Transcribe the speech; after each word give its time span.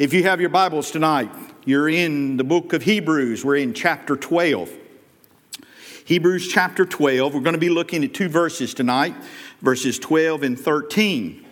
If 0.00 0.14
you 0.14 0.22
have 0.22 0.40
your 0.40 0.48
Bibles 0.48 0.90
tonight, 0.90 1.30
you're 1.66 1.86
in 1.86 2.38
the 2.38 2.42
book 2.42 2.72
of 2.72 2.84
Hebrews. 2.84 3.44
We're 3.44 3.56
in 3.56 3.74
chapter 3.74 4.16
12. 4.16 4.72
Hebrews 6.06 6.48
chapter 6.48 6.86
12. 6.86 7.34
We're 7.34 7.42
going 7.42 7.52
to 7.52 7.60
be 7.60 7.68
looking 7.68 8.02
at 8.02 8.14
two 8.14 8.30
verses 8.30 8.72
tonight, 8.72 9.14
verses 9.60 9.98
12 9.98 10.42
and 10.42 10.58
13. 10.58 11.44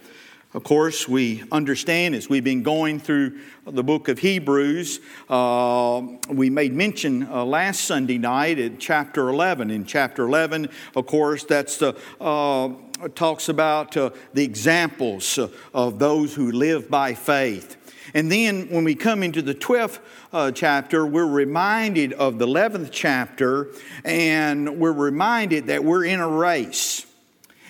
Of 0.54 0.64
course, 0.64 1.06
we 1.06 1.44
understand 1.52 2.14
as 2.14 2.30
we've 2.30 2.42
been 2.42 2.62
going 2.62 3.00
through 3.00 3.38
the 3.66 3.84
book 3.84 4.08
of 4.08 4.20
Hebrews, 4.20 5.00
uh, 5.28 6.00
we 6.30 6.48
made 6.48 6.72
mention 6.72 7.24
uh, 7.24 7.44
last 7.44 7.82
Sunday 7.82 8.16
night 8.16 8.58
at 8.58 8.80
chapter 8.80 9.28
11. 9.28 9.70
In 9.70 9.84
chapter 9.84 10.26
11, 10.26 10.70
of 10.96 11.04
course, 11.04 11.44
that's 11.44 11.76
the. 11.76 11.94
Uh, 12.18 12.70
talks 13.14 13.48
about 13.48 13.96
uh, 13.96 14.10
the 14.34 14.42
examples 14.42 15.38
uh, 15.38 15.48
of 15.72 16.00
those 16.00 16.34
who 16.34 16.50
live 16.50 16.90
by 16.90 17.14
faith. 17.14 17.77
And 18.14 18.30
then 18.30 18.68
when 18.68 18.84
we 18.84 18.94
come 18.94 19.22
into 19.22 19.42
the 19.42 19.54
12th 19.54 19.98
uh, 20.32 20.50
chapter, 20.52 21.06
we're 21.06 21.26
reminded 21.26 22.12
of 22.14 22.38
the 22.38 22.46
11th 22.46 22.90
chapter, 22.90 23.68
and 24.04 24.78
we're 24.78 24.92
reminded 24.92 25.66
that 25.66 25.84
we're 25.84 26.04
in 26.04 26.20
a 26.20 26.28
race. 26.28 27.06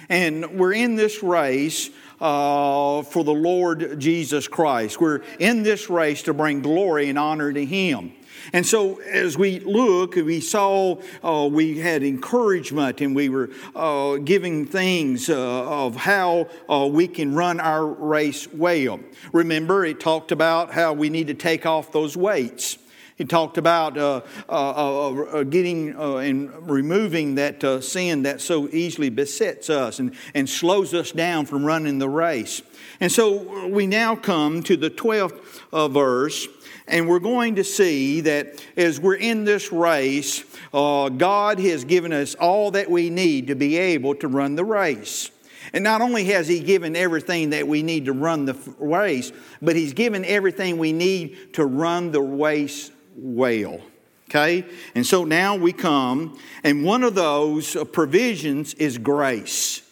And 0.09 0.59
we're 0.59 0.73
in 0.73 0.97
this 0.97 1.23
race 1.23 1.91
uh, 2.21 3.03
for 3.03 3.25
the 3.25 3.35
Lord 3.35 4.01
Jesus 4.01 4.49
Christ. 4.49 5.01
We're 5.01 5.23
in 5.39 5.63
this 5.63 5.91
race 5.91 6.23
to 6.25 6.35
bring 6.35 6.63
glory 6.63 7.09
and 7.09 7.19
honor 7.19 7.53
to 7.53 7.65
Him. 7.65 8.13
And 8.53 8.67
so, 8.67 9.01
as 9.01 9.37
we 9.37 9.61
look, 9.61 10.15
we 10.17 10.41
saw 10.41 11.01
uh, 11.23 11.49
we 11.51 11.79
had 11.79 12.03
encouragement 12.03 13.01
and 13.01 13.15
we 13.15 13.29
were 13.29 13.51
uh, 13.75 14.17
giving 14.17 14.67
things 14.67 15.29
uh, 15.29 15.37
of 15.37 15.97
how 15.97 16.49
uh, 16.69 16.89
we 16.91 17.09
can 17.09 17.35
run 17.35 17.61
our 17.61 17.87
race 17.87 18.49
well. 18.53 19.01
Remember, 19.33 19.85
it 19.85 20.01
talked 20.01 20.33
about 20.33 20.73
how 20.73 20.93
we 20.93 21.09
need 21.09 21.27
to 21.27 21.35
take 21.35 21.67
off 21.67 21.93
those 21.93 22.17
weights. 22.17 22.79
He 23.19 23.25
talked 23.25 23.59
about 23.59 23.99
uh, 23.99 24.21
uh, 24.49 24.53
uh, 24.53 25.43
getting 25.43 25.91
and 25.97 26.71
removing 26.71 27.35
that 27.35 27.83
sin 27.83 28.23
that 28.23 28.41
so 28.41 28.69
easily 28.69 29.11
besets 29.11 29.69
us 29.69 29.99
and, 29.99 30.15
and 30.35 30.49
slows 30.49 30.95
us 30.95 31.11
down 31.11 31.45
from 31.45 31.65
running 31.65 31.99
the 31.99 32.09
race. 32.09 32.63
And 33.01 33.11
so 33.11 33.67
we 33.67 33.89
now 33.89 34.15
come 34.15 34.63
to 34.63 34.77
the 34.77 34.89
12th 34.89 35.91
verse, 35.93 36.47
and 36.87 37.09
we're 37.09 37.19
going 37.19 37.57
to 37.57 37.65
see 37.65 38.21
that 38.21 38.65
as 38.77 39.01
we're 39.01 39.17
in 39.17 39.45
this 39.45 39.73
race, 39.73 40.45
uh, 40.73 41.09
God 41.09 41.59
has 41.59 41.85
given 41.85 42.13
us 42.13 42.37
all 42.37 42.71
that 42.71 42.89
we 42.89 43.11
need 43.11 43.49
to 43.49 43.57
be 43.57 43.77
able 43.79 44.15
to 44.17 44.29
run 44.29 44.55
the 44.55 44.65
race. 44.65 45.33
And 45.73 45.83
not 45.83 46.01
only 46.01 46.25
has 46.27 46.47
He 46.47 46.61
given 46.61 46.95
everything 46.95 47.51
that 47.51 47.67
we 47.67 47.83
need 47.83 48.05
to 48.05 48.13
run 48.13 48.45
the 48.45 48.55
race, 48.79 49.33
but 49.61 49.75
He's 49.75 49.93
given 49.93 50.25
everything 50.25 50.79
we 50.79 50.93
need 50.93 51.55
to 51.55 51.67
run 51.67 52.13
the 52.13 52.23
race 52.23 52.93
well. 53.19 53.81
Okay? 54.29 54.65
And 54.95 55.07
so 55.07 55.25
now 55.25 55.57
we 55.57 55.73
come, 55.73 56.39
and 56.63 56.85
one 56.85 57.03
of 57.03 57.15
those 57.15 57.77
provisions 57.93 58.75
is 58.75 58.99
grace. 58.99 59.83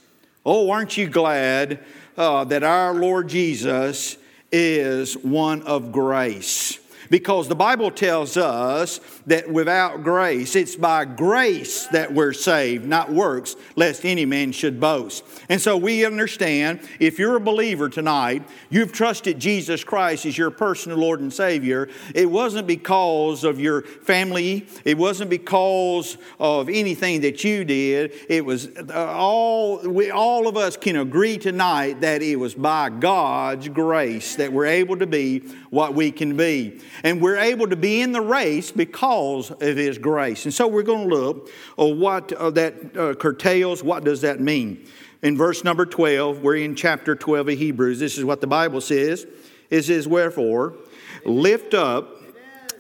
Oh, 0.45 0.71
aren't 0.71 0.97
you 0.97 1.09
glad 1.09 1.81
uh, 2.17 2.45
that 2.45 2.63
our 2.63 2.95
Lord 2.95 3.29
Jesus 3.29 4.19
is 4.53 5.15
one 5.15 5.63
of 5.63 5.91
grace? 5.91 6.79
Because 7.11 7.49
the 7.49 7.55
Bible 7.55 7.91
tells 7.91 8.37
us 8.37 9.01
that 9.27 9.51
without 9.51 10.03
grace, 10.03 10.57
it's 10.57 10.77
by 10.77 11.05
grace 11.05 11.87
that 11.89 12.13
we're 12.13 12.33
saved, 12.33 12.87
not 12.87 13.13
works, 13.13 13.57
lest 13.77 14.05
any 14.05 14.25
man 14.25 14.53
should 14.53 14.81
boast. 14.81 15.25
And 15.49 15.61
so 15.61 15.77
we 15.77 16.05
understand 16.05 16.81
if 17.01 17.19
you're 17.19 17.37
a 17.37 17.41
believer 17.41 17.89
tonight, 17.89 18.43
you've 18.71 18.93
trusted 18.93 19.39
Jesus 19.39 19.85
Christ 19.85 20.27
as 20.27 20.37
your 20.37 20.51
personal 20.51 20.99
Lord 20.99 21.21
and 21.21 21.33
Savior, 21.33 21.89
it 22.15 22.31
wasn't 22.31 22.67
because 22.67 23.45
of 23.45 23.61
your 23.61 23.83
family, 23.83 24.67
it 24.85 24.99
wasn't 24.99 25.31
because 25.31 26.19
of 26.39 26.69
anything 26.69 27.21
that 27.23 27.45
you 27.45 27.65
did. 27.65 28.13
It 28.29 28.45
was 28.45 28.69
uh, 28.77 29.13
all, 29.13 29.79
we, 29.89 30.11
all 30.11 30.47
of 30.47 30.57
us 30.57 30.77
can 30.77 30.97
agree 30.97 31.39
tonight 31.39 32.01
that 32.01 32.23
it 32.23 32.37
was 32.37 32.55
by 32.55 32.91
God's 32.91 33.69
grace 33.69 34.37
that 34.37 34.53
we're 34.53 34.67
able 34.67 34.97
to 34.99 35.07
be 35.07 35.43
what 35.71 35.95
we 35.95 36.11
can 36.11 36.37
be. 36.37 36.81
And 37.03 37.21
we're 37.21 37.39
able 37.39 37.69
to 37.69 37.77
be 37.77 38.01
in 38.01 38.13
the 38.13 38.21
race 38.21 38.71
because 38.71 39.51
of 39.51 39.61
His 39.61 39.99
grace. 39.99 40.45
And 40.45 40.55
so 40.55 40.67
we're 40.67 40.83
going 40.83 41.09
to 41.09 41.15
look 41.15 41.51
at 41.79 41.97
what 41.97 42.33
uh, 42.33 42.51
that 42.51 42.97
uh, 42.97 43.15
curtails, 43.15 43.83
what 43.83 44.05
does 44.05 44.21
that 44.23 44.41
mean? 44.41 44.87
In 45.23 45.37
verse 45.37 45.65
number 45.65 45.87
12, 45.87 46.43
we're 46.43 46.57
in 46.57 46.75
chapter 46.77 47.15
12 47.15 47.49
of 47.49 47.59
Hebrews. 47.59 47.99
This 47.99 48.19
is 48.19 48.25
what 48.25 48.41
the 48.41 48.47
Bible 48.47 48.81
says. 48.81 49.27
It 49.71 49.83
says, 49.83 50.07
Wherefore, 50.07 50.77
lift 51.25 51.75
up 51.75 52.17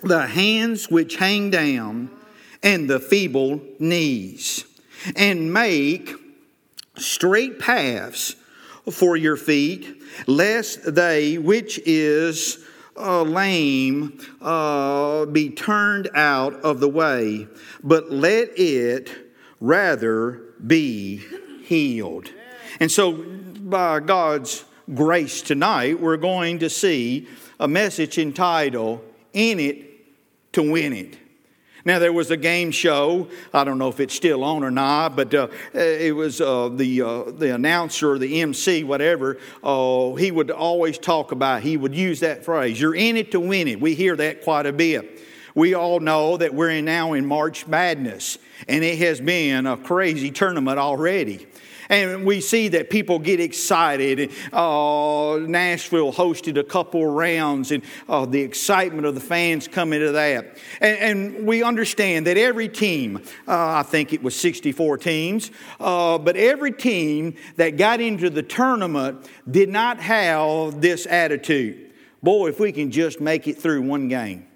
the 0.02 0.26
hands 0.26 0.90
which 0.90 1.16
hang 1.16 1.50
down 1.50 2.10
and 2.62 2.88
the 2.88 3.00
feeble 3.00 3.60
knees, 3.78 4.64
and 5.14 5.52
make 5.52 6.12
straight 6.96 7.58
paths 7.58 8.34
for 8.90 9.16
your 9.16 9.36
feet, 9.36 10.02
lest 10.26 10.94
they 10.94 11.38
which 11.38 11.78
is 11.84 12.65
uh, 12.98 13.22
lame 13.22 14.18
uh, 14.40 15.26
be 15.26 15.50
turned 15.50 16.08
out 16.14 16.54
of 16.60 16.80
the 16.80 16.88
way, 16.88 17.46
but 17.82 18.10
let 18.10 18.58
it 18.58 19.10
rather 19.60 20.42
be 20.66 21.22
healed. 21.64 22.30
And 22.80 22.90
so, 22.90 23.12
by 23.12 24.00
God's 24.00 24.64
grace 24.94 25.42
tonight, 25.42 26.00
we're 26.00 26.16
going 26.16 26.60
to 26.60 26.70
see 26.70 27.26
a 27.58 27.66
message 27.66 28.18
entitled, 28.18 29.00
In 29.32 29.58
It 29.58 30.52
to 30.52 30.70
Win 30.70 30.92
It. 30.92 31.18
Now, 31.86 32.00
there 32.00 32.12
was 32.12 32.32
a 32.32 32.36
game 32.36 32.72
show. 32.72 33.28
I 33.54 33.62
don't 33.62 33.78
know 33.78 33.88
if 33.88 34.00
it's 34.00 34.12
still 34.12 34.42
on 34.42 34.64
or 34.64 34.72
not, 34.72 35.14
but 35.14 35.32
uh, 35.32 35.46
it 35.72 36.16
was 36.16 36.40
uh, 36.40 36.68
the, 36.68 37.00
uh, 37.00 37.22
the 37.30 37.54
announcer, 37.54 38.18
the 38.18 38.40
MC, 38.40 38.82
whatever, 38.82 39.38
uh, 39.62 40.12
he 40.14 40.32
would 40.32 40.50
always 40.50 40.98
talk 40.98 41.30
about, 41.30 41.62
he 41.62 41.76
would 41.76 41.94
use 41.94 42.18
that 42.20 42.44
phrase, 42.44 42.80
you're 42.80 42.96
in 42.96 43.16
it 43.16 43.30
to 43.30 43.38
win 43.38 43.68
it. 43.68 43.80
We 43.80 43.94
hear 43.94 44.16
that 44.16 44.42
quite 44.42 44.66
a 44.66 44.72
bit. 44.72 45.20
We 45.54 45.74
all 45.74 46.00
know 46.00 46.36
that 46.36 46.52
we're 46.52 46.70
in 46.70 46.86
now 46.86 47.12
in 47.12 47.24
March 47.24 47.68
Madness, 47.68 48.38
and 48.66 48.82
it 48.82 48.98
has 48.98 49.20
been 49.20 49.64
a 49.64 49.76
crazy 49.76 50.32
tournament 50.32 50.80
already. 50.80 51.46
And 51.88 52.24
we 52.24 52.40
see 52.40 52.68
that 52.68 52.90
people 52.90 53.18
get 53.18 53.40
excited. 53.40 54.32
Uh, 54.52 55.38
Nashville 55.40 56.12
hosted 56.12 56.58
a 56.58 56.64
couple 56.64 57.06
rounds, 57.06 57.70
and 57.70 57.82
uh, 58.08 58.26
the 58.26 58.40
excitement 58.40 59.06
of 59.06 59.14
the 59.14 59.20
fans 59.20 59.68
coming 59.68 60.00
to 60.00 60.12
that. 60.12 60.58
And, 60.80 60.98
and 60.98 61.46
we 61.46 61.62
understand 61.62 62.26
that 62.26 62.36
every 62.36 62.68
team, 62.68 63.22
uh, 63.46 63.78
I 63.78 63.82
think 63.82 64.12
it 64.12 64.22
was 64.22 64.34
64 64.34 64.98
teams, 64.98 65.50
uh, 65.80 66.18
but 66.18 66.36
every 66.36 66.72
team 66.72 67.34
that 67.56 67.76
got 67.76 68.00
into 68.00 68.30
the 68.30 68.42
tournament 68.42 69.28
did 69.50 69.68
not 69.68 69.98
have 70.00 70.80
this 70.80 71.06
attitude. 71.06 71.92
Boy, 72.22 72.48
if 72.48 72.58
we 72.58 72.72
can 72.72 72.90
just 72.90 73.20
make 73.20 73.46
it 73.46 73.58
through 73.58 73.82
one 73.82 74.08
game. 74.08 74.46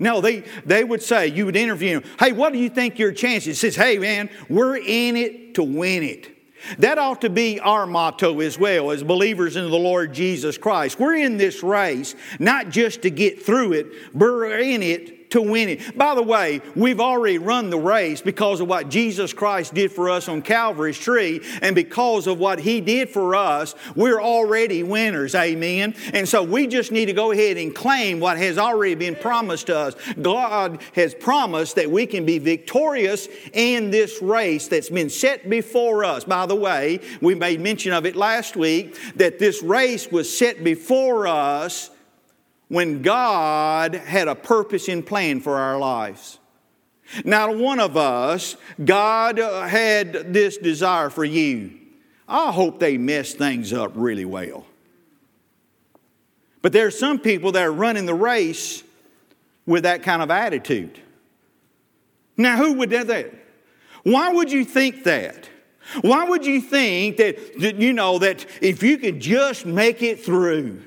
No, 0.00 0.20
they, 0.20 0.44
they 0.64 0.84
would 0.84 1.02
say, 1.02 1.26
you 1.26 1.46
would 1.46 1.56
interview 1.56 2.00
them, 2.00 2.10
hey, 2.20 2.32
what 2.32 2.52
do 2.52 2.58
you 2.58 2.70
think 2.70 2.98
your 2.98 3.12
chances? 3.12 3.48
It 3.48 3.56
says, 3.56 3.76
hey, 3.76 3.98
man, 3.98 4.30
we're 4.48 4.76
in 4.76 5.16
it 5.16 5.54
to 5.56 5.64
win 5.64 6.04
it. 6.04 6.37
That 6.78 6.98
ought 6.98 7.20
to 7.22 7.30
be 7.30 7.60
our 7.60 7.86
motto 7.86 8.40
as 8.40 8.58
well 8.58 8.90
as 8.90 9.02
believers 9.02 9.56
in 9.56 9.70
the 9.70 9.78
Lord 9.78 10.12
Jesus 10.12 10.58
Christ. 10.58 10.98
We're 10.98 11.16
in 11.16 11.36
this 11.36 11.62
race 11.62 12.14
not 12.38 12.70
just 12.70 13.02
to 13.02 13.10
get 13.10 13.42
through 13.42 13.72
it, 13.72 13.86
we're 14.14 14.58
in 14.58 14.82
it 14.82 15.17
to 15.30 15.42
win 15.42 15.68
it. 15.68 15.96
By 15.96 16.14
the 16.14 16.22
way, 16.22 16.60
we've 16.74 17.00
already 17.00 17.38
run 17.38 17.70
the 17.70 17.78
race 17.78 18.20
because 18.20 18.60
of 18.60 18.68
what 18.68 18.88
Jesus 18.88 19.32
Christ 19.32 19.74
did 19.74 19.92
for 19.92 20.10
us 20.10 20.28
on 20.28 20.42
Calvary's 20.42 20.98
tree, 20.98 21.42
and 21.62 21.74
because 21.74 22.26
of 22.26 22.38
what 22.38 22.58
He 22.58 22.80
did 22.80 23.10
for 23.10 23.34
us, 23.34 23.74
we're 23.94 24.20
already 24.20 24.82
winners. 24.82 25.34
Amen. 25.34 25.94
And 26.12 26.28
so 26.28 26.42
we 26.42 26.66
just 26.66 26.92
need 26.92 27.06
to 27.06 27.12
go 27.12 27.32
ahead 27.32 27.56
and 27.56 27.74
claim 27.74 28.20
what 28.20 28.38
has 28.38 28.58
already 28.58 28.94
been 28.94 29.16
promised 29.16 29.66
to 29.66 29.76
us. 29.76 29.94
God 30.20 30.80
has 30.94 31.14
promised 31.14 31.76
that 31.76 31.90
we 31.90 32.06
can 32.06 32.24
be 32.24 32.38
victorious 32.38 33.28
in 33.52 33.90
this 33.90 34.22
race 34.22 34.68
that's 34.68 34.90
been 34.90 35.10
set 35.10 35.48
before 35.48 36.04
us. 36.04 36.24
By 36.24 36.46
the 36.46 36.56
way, 36.56 37.00
we 37.20 37.34
made 37.34 37.60
mention 37.60 37.92
of 37.92 38.06
it 38.06 38.16
last 38.16 38.56
week 38.56 38.96
that 39.16 39.38
this 39.38 39.62
race 39.62 40.10
was 40.10 40.34
set 40.34 40.64
before 40.64 41.26
us 41.26 41.90
when 42.68 43.02
God 43.02 43.94
had 43.94 44.28
a 44.28 44.34
purpose 44.34 44.88
and 44.88 45.04
plan 45.04 45.40
for 45.40 45.56
our 45.56 45.78
lives. 45.78 46.38
Not 47.24 47.56
one 47.56 47.80
of 47.80 47.96
us, 47.96 48.56
God 48.84 49.38
had 49.38 50.32
this 50.32 50.58
desire 50.58 51.08
for 51.08 51.24
you. 51.24 51.72
I 52.28 52.52
hope 52.52 52.78
they 52.78 52.98
mess 52.98 53.32
things 53.32 53.72
up 53.72 53.92
really 53.94 54.26
well. 54.26 54.66
But 56.60 56.72
there 56.72 56.86
are 56.86 56.90
some 56.90 57.18
people 57.18 57.52
that 57.52 57.62
are 57.62 57.72
running 57.72 58.04
the 58.04 58.14
race 58.14 58.82
with 59.64 59.84
that 59.84 60.02
kind 60.02 60.20
of 60.20 60.30
attitude. 60.30 60.98
Now, 62.36 62.56
who 62.58 62.74
would 62.74 62.90
do 62.90 63.04
that? 63.04 63.32
Why 64.02 64.32
would 64.32 64.52
you 64.52 64.64
think 64.64 65.04
that? 65.04 65.48
Why 66.02 66.24
would 66.24 66.44
you 66.44 66.60
think 66.60 67.16
that, 67.16 67.60
that 67.60 67.76
you 67.76 67.92
know, 67.92 68.18
that 68.18 68.44
if 68.60 68.82
you 68.82 68.98
could 68.98 69.20
just 69.20 69.64
make 69.64 70.02
it 70.02 70.22
through, 70.22 70.82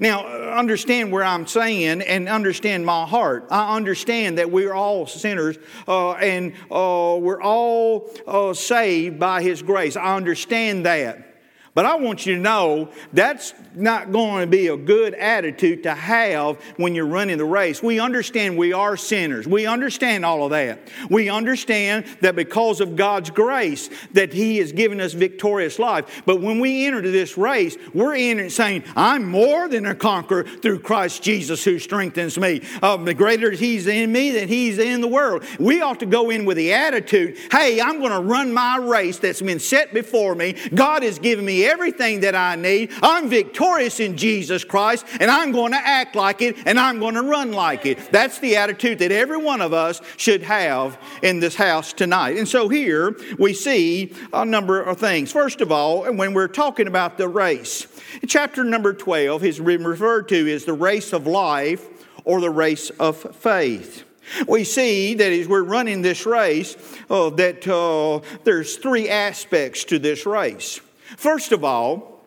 Now, 0.00 0.26
understand 0.26 1.12
where 1.12 1.24
I'm 1.24 1.46
saying 1.46 2.02
and 2.02 2.28
understand 2.28 2.86
my 2.86 3.04
heart. 3.06 3.46
I 3.50 3.76
understand 3.76 4.38
that 4.38 4.50
we're 4.50 4.74
all 4.74 5.06
sinners 5.06 5.58
uh, 5.86 6.12
and 6.12 6.52
uh, 6.70 7.18
we're 7.20 7.42
all 7.42 8.10
uh, 8.26 8.54
saved 8.54 9.18
by 9.18 9.42
His 9.42 9.62
grace. 9.62 9.96
I 9.96 10.16
understand 10.16 10.86
that. 10.86 11.31
But 11.74 11.86
I 11.86 11.94
want 11.94 12.26
you 12.26 12.34
to 12.34 12.40
know 12.40 12.90
that's 13.14 13.54
not 13.74 14.12
going 14.12 14.42
to 14.42 14.46
be 14.46 14.66
a 14.66 14.76
good 14.76 15.14
attitude 15.14 15.84
to 15.84 15.94
have 15.94 16.60
when 16.76 16.94
you're 16.94 17.06
running 17.06 17.38
the 17.38 17.46
race. 17.46 17.82
We 17.82 17.98
understand 17.98 18.58
we 18.58 18.74
are 18.74 18.94
sinners. 18.94 19.46
We 19.46 19.64
understand 19.64 20.26
all 20.26 20.44
of 20.44 20.50
that. 20.50 20.90
We 21.08 21.30
understand 21.30 22.04
that 22.20 22.36
because 22.36 22.82
of 22.82 22.94
God's 22.94 23.30
grace 23.30 23.88
that 24.12 24.34
He 24.34 24.58
has 24.58 24.72
given 24.72 25.00
us 25.00 25.14
victorious 25.14 25.78
life. 25.78 26.22
But 26.26 26.42
when 26.42 26.60
we 26.60 26.86
enter 26.86 27.00
this 27.00 27.38
race, 27.38 27.78
we're 27.94 28.16
in 28.16 28.50
saying, 28.50 28.84
I'm 28.94 29.26
more 29.26 29.66
than 29.66 29.86
a 29.86 29.94
conqueror 29.94 30.44
through 30.44 30.80
Christ 30.80 31.22
Jesus 31.22 31.64
who 31.64 31.78
strengthens 31.78 32.36
me. 32.36 32.60
Um, 32.82 33.06
the 33.06 33.14
greater 33.14 33.50
He's 33.50 33.86
in 33.86 34.12
me 34.12 34.32
than 34.32 34.48
He's 34.48 34.78
in 34.78 35.00
the 35.00 35.08
world. 35.08 35.42
We 35.58 35.80
ought 35.80 36.00
to 36.00 36.06
go 36.06 36.28
in 36.28 36.44
with 36.44 36.58
the 36.58 36.74
attitude, 36.74 37.38
hey, 37.50 37.80
I'm 37.80 37.98
going 38.00 38.12
to 38.12 38.20
run 38.20 38.52
my 38.52 38.76
race 38.76 39.18
that's 39.18 39.40
been 39.40 39.58
set 39.58 39.94
before 39.94 40.34
me. 40.34 40.54
God 40.74 41.02
has 41.02 41.18
given 41.18 41.46
me 41.46 41.61
everything 41.66 42.20
that 42.20 42.34
I 42.34 42.56
need. 42.56 42.90
I'm 43.02 43.28
victorious 43.28 44.00
in 44.00 44.16
Jesus 44.16 44.64
Christ, 44.64 45.06
and 45.20 45.30
I'm 45.30 45.52
going 45.52 45.72
to 45.72 45.78
act 45.78 46.14
like 46.16 46.42
it, 46.42 46.56
and 46.66 46.78
I'm 46.78 46.98
going 46.98 47.14
to 47.14 47.22
run 47.22 47.52
like 47.52 47.86
it. 47.86 47.98
That's 48.10 48.38
the 48.38 48.56
attitude 48.56 48.98
that 49.00 49.12
every 49.12 49.38
one 49.38 49.60
of 49.60 49.72
us 49.72 50.00
should 50.16 50.42
have 50.42 50.98
in 51.22 51.40
this 51.40 51.54
house 51.54 51.92
tonight. 51.92 52.36
And 52.36 52.48
so 52.48 52.68
here 52.68 53.16
we 53.38 53.54
see 53.54 54.12
a 54.32 54.44
number 54.44 54.82
of 54.82 54.98
things. 54.98 55.32
First 55.32 55.60
of 55.60 55.72
all, 55.72 56.04
when 56.12 56.34
we're 56.34 56.48
talking 56.48 56.86
about 56.86 57.18
the 57.18 57.28
race, 57.28 57.86
chapter 58.26 58.64
number 58.64 58.92
12 58.92 59.44
is 59.44 59.60
referred 59.60 60.28
to 60.28 60.52
as 60.52 60.64
the 60.64 60.72
race 60.72 61.12
of 61.12 61.26
life 61.26 61.88
or 62.24 62.40
the 62.40 62.50
race 62.50 62.90
of 62.90 63.16
faith. 63.36 64.04
We 64.46 64.64
see 64.64 65.14
that 65.14 65.32
as 65.32 65.48
we're 65.48 65.64
running 65.64 66.02
this 66.02 66.26
race, 66.26 66.76
uh, 67.10 67.30
that 67.30 67.66
uh, 67.66 68.20
there's 68.44 68.76
three 68.76 69.08
aspects 69.08 69.84
to 69.84 69.98
this 69.98 70.24
race. 70.26 70.80
First 71.16 71.52
of 71.52 71.64
all, 71.64 72.20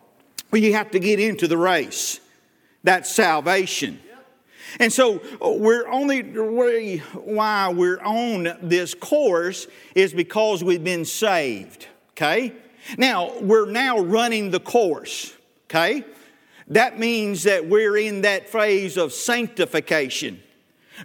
you 0.52 0.72
have 0.74 0.90
to 0.92 0.98
get 0.98 1.20
into 1.20 1.48
the 1.48 1.58
race. 1.58 2.20
That's 2.84 3.10
salvation. 3.10 4.00
And 4.78 4.92
so 4.92 5.20
uh, 5.42 5.50
we're 5.50 5.88
only 5.88 6.98
why 6.98 7.72
we're 7.72 8.00
on 8.00 8.56
this 8.62 8.94
course 8.94 9.66
is 9.94 10.12
because 10.12 10.62
we've 10.62 10.84
been 10.84 11.04
saved. 11.04 11.86
Okay? 12.10 12.52
Now 12.98 13.38
we're 13.40 13.70
now 13.70 13.98
running 13.98 14.50
the 14.50 14.60
course. 14.60 15.34
Okay? 15.70 16.04
That 16.68 16.98
means 16.98 17.44
that 17.44 17.66
we're 17.66 17.96
in 17.96 18.22
that 18.22 18.48
phase 18.48 18.96
of 18.96 19.12
sanctification. 19.12 20.42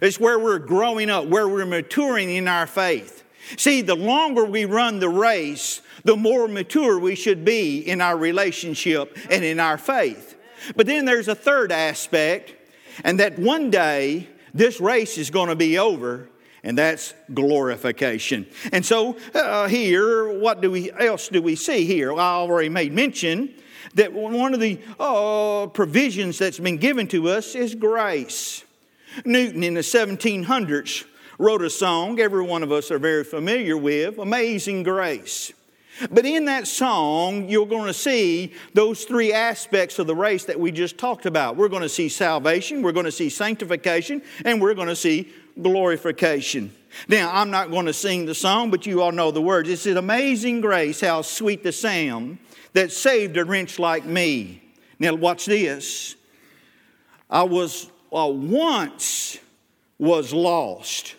It's 0.00 0.18
where 0.18 0.38
we're 0.38 0.58
growing 0.58 1.10
up, 1.10 1.26
where 1.26 1.48
we're 1.48 1.66
maturing 1.66 2.30
in 2.30 2.48
our 2.48 2.66
faith. 2.66 3.22
See, 3.56 3.82
the 3.82 3.94
longer 3.94 4.44
we 4.44 4.64
run 4.64 4.98
the 4.98 5.08
race, 5.08 5.82
the 6.04 6.16
more 6.16 6.48
mature 6.48 6.98
we 6.98 7.14
should 7.14 7.44
be 7.44 7.78
in 7.78 8.00
our 8.00 8.16
relationship 8.16 9.16
and 9.30 9.44
in 9.44 9.60
our 9.60 9.78
faith. 9.78 10.36
But 10.76 10.86
then 10.86 11.04
there's 11.04 11.28
a 11.28 11.34
third 11.34 11.72
aspect, 11.72 12.54
and 13.04 13.18
that 13.20 13.38
one 13.38 13.70
day 13.70 14.28
this 14.54 14.80
race 14.80 15.18
is 15.18 15.30
going 15.30 15.48
to 15.48 15.56
be 15.56 15.78
over, 15.78 16.28
and 16.62 16.78
that's 16.78 17.14
glorification. 17.32 18.46
And 18.72 18.84
so 18.84 19.16
uh, 19.34 19.66
here, 19.68 20.38
what 20.38 20.60
do 20.60 20.70
we 20.70 20.92
else 20.92 21.28
do 21.28 21.42
we 21.42 21.56
see 21.56 21.84
here? 21.84 22.12
I 22.12 22.34
already 22.34 22.68
made 22.68 22.92
mention 22.92 23.54
that 23.94 24.12
one 24.12 24.54
of 24.54 24.60
the 24.60 24.80
uh, 24.98 25.66
provisions 25.68 26.38
that's 26.38 26.58
been 26.58 26.78
given 26.78 27.08
to 27.08 27.28
us 27.28 27.54
is 27.54 27.74
grace. 27.74 28.64
Newton 29.24 29.62
in 29.62 29.74
the 29.74 29.80
1700s 29.80 31.04
wrote 31.38 31.62
a 31.62 31.70
song 31.70 32.18
every 32.20 32.42
one 32.42 32.62
of 32.62 32.72
us 32.72 32.90
are 32.90 32.98
very 32.98 33.24
familiar 33.24 33.76
with, 33.76 34.18
Amazing 34.18 34.84
Grace. 34.84 35.52
But 36.10 36.24
in 36.24 36.46
that 36.46 36.66
song, 36.66 37.48
you're 37.48 37.66
going 37.66 37.86
to 37.86 37.94
see 37.94 38.54
those 38.74 39.04
three 39.04 39.32
aspects 39.32 39.98
of 39.98 40.06
the 40.06 40.16
race 40.16 40.44
that 40.46 40.58
we 40.58 40.72
just 40.72 40.98
talked 40.98 41.26
about. 41.26 41.56
We're 41.56 41.68
going 41.68 41.82
to 41.82 41.88
see 41.88 42.08
salvation, 42.08 42.82
we're 42.82 42.92
going 42.92 43.06
to 43.06 43.12
see 43.12 43.28
sanctification, 43.28 44.22
and 44.44 44.60
we're 44.60 44.74
going 44.74 44.88
to 44.88 44.96
see 44.96 45.32
glorification. 45.60 46.72
Now, 47.08 47.30
I'm 47.32 47.50
not 47.50 47.70
going 47.70 47.86
to 47.86 47.92
sing 47.92 48.26
the 48.26 48.34
song, 48.34 48.70
but 48.70 48.86
you 48.86 49.02
all 49.02 49.12
know 49.12 49.30
the 49.30 49.42
words. 49.42 49.68
It's 49.68 49.86
an 49.86 49.96
amazing 49.96 50.60
grace, 50.60 51.00
how 51.00 51.22
sweet 51.22 51.62
the 51.62 51.72
sound 51.72 52.38
that 52.72 52.90
saved 52.90 53.36
a 53.36 53.44
wretch 53.44 53.78
like 53.78 54.04
me. 54.04 54.62
Now, 54.98 55.14
watch 55.14 55.46
this. 55.46 56.16
I 57.28 57.42
was 57.44 57.90
uh, 58.12 58.28
once 58.28 59.38
was 59.98 60.32
lost, 60.32 61.16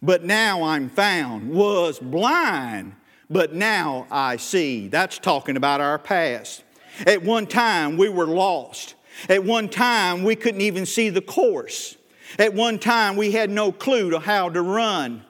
but 0.00 0.24
now 0.24 0.62
I'm 0.62 0.88
found. 0.88 1.50
Was 1.50 1.98
blind 1.98 2.94
but 3.32 3.54
now 3.54 4.06
I 4.10 4.36
see. 4.36 4.88
That's 4.88 5.18
talking 5.18 5.56
about 5.56 5.80
our 5.80 5.98
past. 5.98 6.62
At 7.06 7.22
one 7.22 7.46
time, 7.46 7.96
we 7.96 8.08
were 8.08 8.26
lost. 8.26 8.94
At 9.28 9.44
one 9.44 9.68
time, 9.68 10.22
we 10.22 10.36
couldn't 10.36 10.60
even 10.60 10.86
see 10.86 11.08
the 11.08 11.20
course. 11.20 11.96
At 12.38 12.54
one 12.54 12.78
time, 12.78 13.16
we 13.16 13.32
had 13.32 13.50
no 13.50 13.72
clue 13.72 14.10
to 14.10 14.18
how 14.18 14.48
to 14.50 14.62
run. 14.62 15.24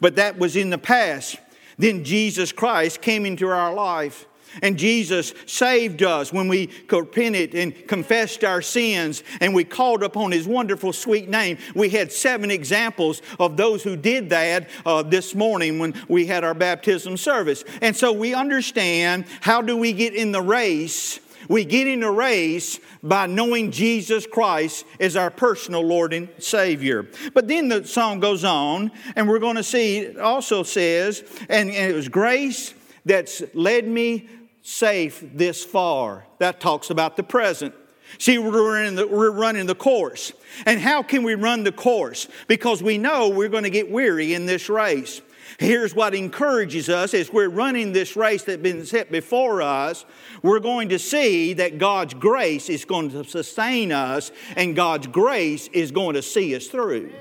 But 0.00 0.16
that 0.16 0.38
was 0.38 0.56
in 0.56 0.70
the 0.70 0.78
past. 0.78 1.36
Then 1.78 2.04
Jesus 2.04 2.52
Christ 2.52 3.02
came 3.02 3.26
into 3.26 3.48
our 3.48 3.74
life 3.74 4.26
and 4.60 4.78
Jesus 4.78 5.32
saved 5.46 6.02
us 6.02 6.32
when 6.32 6.48
we 6.48 6.68
repented 6.90 7.54
and 7.54 7.86
confessed 7.88 8.44
our 8.44 8.60
sins 8.60 9.22
and 9.40 9.54
we 9.54 9.64
called 9.64 10.02
upon 10.02 10.32
His 10.32 10.46
wonderful, 10.46 10.92
sweet 10.92 11.28
name. 11.28 11.58
We 11.74 11.88
had 11.88 12.12
seven 12.12 12.50
examples 12.50 13.22
of 13.38 13.56
those 13.56 13.82
who 13.82 13.96
did 13.96 14.30
that 14.30 14.68
uh, 14.84 15.02
this 15.02 15.34
morning 15.34 15.78
when 15.78 15.94
we 16.08 16.26
had 16.26 16.44
our 16.44 16.54
baptism 16.54 17.16
service. 17.16 17.64
And 17.80 17.96
so 17.96 18.12
we 18.12 18.34
understand 18.34 19.24
how 19.40 19.62
do 19.62 19.76
we 19.76 19.92
get 19.92 20.14
in 20.14 20.32
the 20.32 20.42
race? 20.42 21.20
We 21.48 21.64
get 21.64 21.86
in 21.86 22.00
the 22.00 22.10
race 22.10 22.78
by 23.02 23.26
knowing 23.26 23.72
Jesus 23.72 24.26
Christ 24.26 24.86
as 25.00 25.16
our 25.16 25.30
personal 25.30 25.82
Lord 25.82 26.12
and 26.12 26.28
Savior. 26.38 27.08
But 27.34 27.48
then 27.48 27.68
the 27.68 27.84
song 27.84 28.20
goes 28.20 28.44
on, 28.44 28.92
and 29.16 29.28
we're 29.28 29.40
going 29.40 29.56
to 29.56 29.64
see 29.64 29.98
it 29.98 30.18
also 30.18 30.62
says, 30.62 31.24
and, 31.48 31.70
and 31.70 31.92
it 31.92 31.94
was 31.94 32.08
grace 32.08 32.74
that's 33.04 33.42
led 33.54 33.88
me 33.88 34.28
safe 34.62 35.22
this 35.34 35.64
far. 35.64 36.24
That 36.38 36.60
talks 36.60 36.90
about 36.90 37.16
the 37.16 37.22
present. 37.22 37.74
See, 38.18 38.38
we're, 38.38 38.90
the, 38.90 39.06
we're, 39.06 39.30
running 39.30 39.66
the 39.66 39.74
course. 39.74 40.32
And 40.66 40.80
how 40.80 41.02
can 41.02 41.22
we 41.22 41.34
run 41.34 41.64
the 41.64 41.72
course? 41.72 42.28
Because 42.46 42.82
we 42.82 42.98
know 42.98 43.28
we're 43.28 43.48
going 43.48 43.64
to 43.64 43.70
get 43.70 43.90
weary 43.90 44.34
in 44.34 44.46
this 44.46 44.68
race. 44.68 45.22
Here's 45.58 45.94
what 45.94 46.14
encourages 46.14 46.88
us 46.88 47.14
as 47.14 47.32
we're 47.32 47.48
running 47.48 47.92
this 47.92 48.16
race 48.16 48.42
that's 48.44 48.62
been 48.62 48.84
set 48.84 49.10
before 49.12 49.62
us, 49.62 50.04
we're 50.42 50.60
going 50.60 50.88
to 50.90 50.98
see 50.98 51.52
that 51.54 51.78
God's 51.78 52.14
grace 52.14 52.68
is 52.68 52.84
going 52.84 53.10
to 53.10 53.24
sustain 53.24 53.92
us 53.92 54.32
and 54.56 54.74
God's 54.74 55.06
grace 55.06 55.68
is 55.68 55.90
going 55.90 56.14
to 56.14 56.22
see 56.22 56.54
us 56.56 56.66
through. 56.66 57.12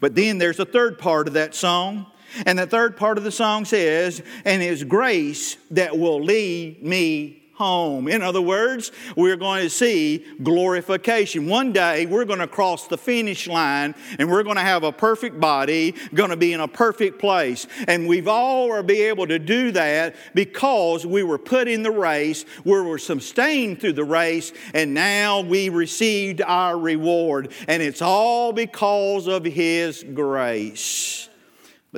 But 0.00 0.14
then 0.14 0.38
there's 0.38 0.60
a 0.60 0.66
third 0.66 0.98
part 0.98 1.28
of 1.28 1.34
that 1.34 1.54
song 1.54 2.06
and 2.46 2.58
the 2.58 2.66
third 2.66 2.96
part 2.96 3.18
of 3.18 3.24
the 3.24 3.32
song 3.32 3.64
says, 3.64 4.22
and 4.44 4.62
His 4.62 4.84
grace 4.84 5.56
that 5.70 5.98
will 5.98 6.22
lead 6.22 6.82
me 6.82 7.38
home. 7.58 8.06
In 8.06 8.22
other 8.22 8.40
words, 8.40 8.92
we're 9.16 9.36
going 9.36 9.64
to 9.64 9.68
see 9.68 10.24
glorification. 10.44 11.48
One 11.48 11.72
day 11.72 12.06
we're 12.06 12.24
going 12.24 12.38
to 12.38 12.46
cross 12.46 12.86
the 12.86 12.96
finish 12.96 13.48
line 13.48 13.96
and 14.20 14.30
we're 14.30 14.44
going 14.44 14.56
to 14.56 14.62
have 14.62 14.84
a 14.84 14.92
perfect 14.92 15.40
body, 15.40 15.96
going 16.14 16.30
to 16.30 16.36
be 16.36 16.52
in 16.52 16.60
a 16.60 16.68
perfect 16.68 17.18
place. 17.18 17.66
And 17.88 18.06
we've 18.06 18.28
all 18.28 18.70
are 18.70 18.84
be 18.84 19.02
able 19.02 19.26
to 19.26 19.40
do 19.40 19.72
that 19.72 20.14
because 20.34 21.04
we 21.04 21.24
were 21.24 21.36
put 21.36 21.66
in 21.66 21.82
the 21.82 21.90
race, 21.90 22.44
we 22.64 22.80
were 22.80 22.96
sustained 22.96 23.80
through 23.80 23.94
the 23.94 24.04
race, 24.04 24.52
and 24.72 24.94
now 24.94 25.40
we 25.40 25.68
received 25.68 26.40
our 26.42 26.78
reward. 26.78 27.52
And 27.66 27.82
it's 27.82 28.02
all 28.02 28.52
because 28.52 29.26
of 29.26 29.44
His 29.44 30.04
grace. 30.14 31.27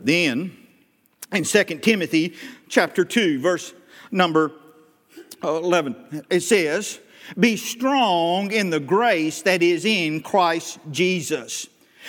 But 0.00 0.06
then, 0.06 0.56
in 1.30 1.44
2 1.44 1.64
Timothy 1.80 2.34
chapter 2.70 3.04
2, 3.04 3.38
verse 3.38 3.74
number 4.10 4.50
11, 5.44 6.24
it 6.30 6.40
says, 6.40 7.00
Be 7.38 7.58
strong 7.58 8.50
in 8.50 8.70
the 8.70 8.80
grace 8.80 9.42
that 9.42 9.62
is 9.62 9.84
in 9.84 10.22
Christ 10.22 10.78
Jesus. 10.90 11.66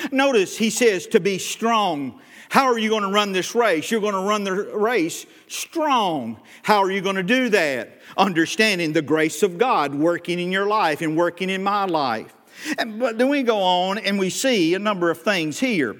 Notice 0.09 0.57
he 0.57 0.69
says 0.69 1.05
to 1.07 1.19
be 1.19 1.37
strong. 1.37 2.21
How 2.47 2.67
are 2.67 2.77
you 2.77 2.87
going 2.87 3.03
to 3.03 3.09
run 3.09 3.33
this 3.33 3.53
race? 3.55 3.91
You're 3.91 3.99
going 3.99 4.13
to 4.13 4.21
run 4.21 4.45
the 4.45 4.53
race 4.53 5.25
strong. 5.49 6.39
How 6.63 6.77
are 6.77 6.91
you 6.91 7.01
going 7.01 7.17
to 7.17 7.23
do 7.23 7.49
that? 7.49 7.99
Understanding 8.15 8.93
the 8.93 9.01
grace 9.01 9.43
of 9.43 9.57
God 9.57 9.93
working 9.93 10.39
in 10.39 10.49
your 10.49 10.65
life 10.65 11.01
and 11.01 11.17
working 11.17 11.49
in 11.49 11.61
my 11.61 11.83
life. 11.83 12.33
But 12.77 13.17
then 13.17 13.27
we 13.27 13.43
go 13.43 13.61
on 13.61 13.97
and 13.97 14.17
we 14.17 14.29
see 14.29 14.75
a 14.75 14.79
number 14.79 15.11
of 15.11 15.21
things 15.21 15.59
here. 15.59 15.97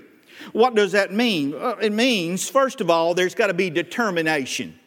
What 0.54 0.76
does 0.76 0.92
that 0.94 1.12
mean? 1.14 1.54
Uh, 1.54 1.76
it 1.82 1.92
means, 1.92 2.50
first 2.50 2.82
of 2.82 2.90
all, 2.90 3.14
there's 3.14 3.36
got 3.36 3.48
to 3.48 3.54
be 3.54 3.70
determination. 3.70 4.78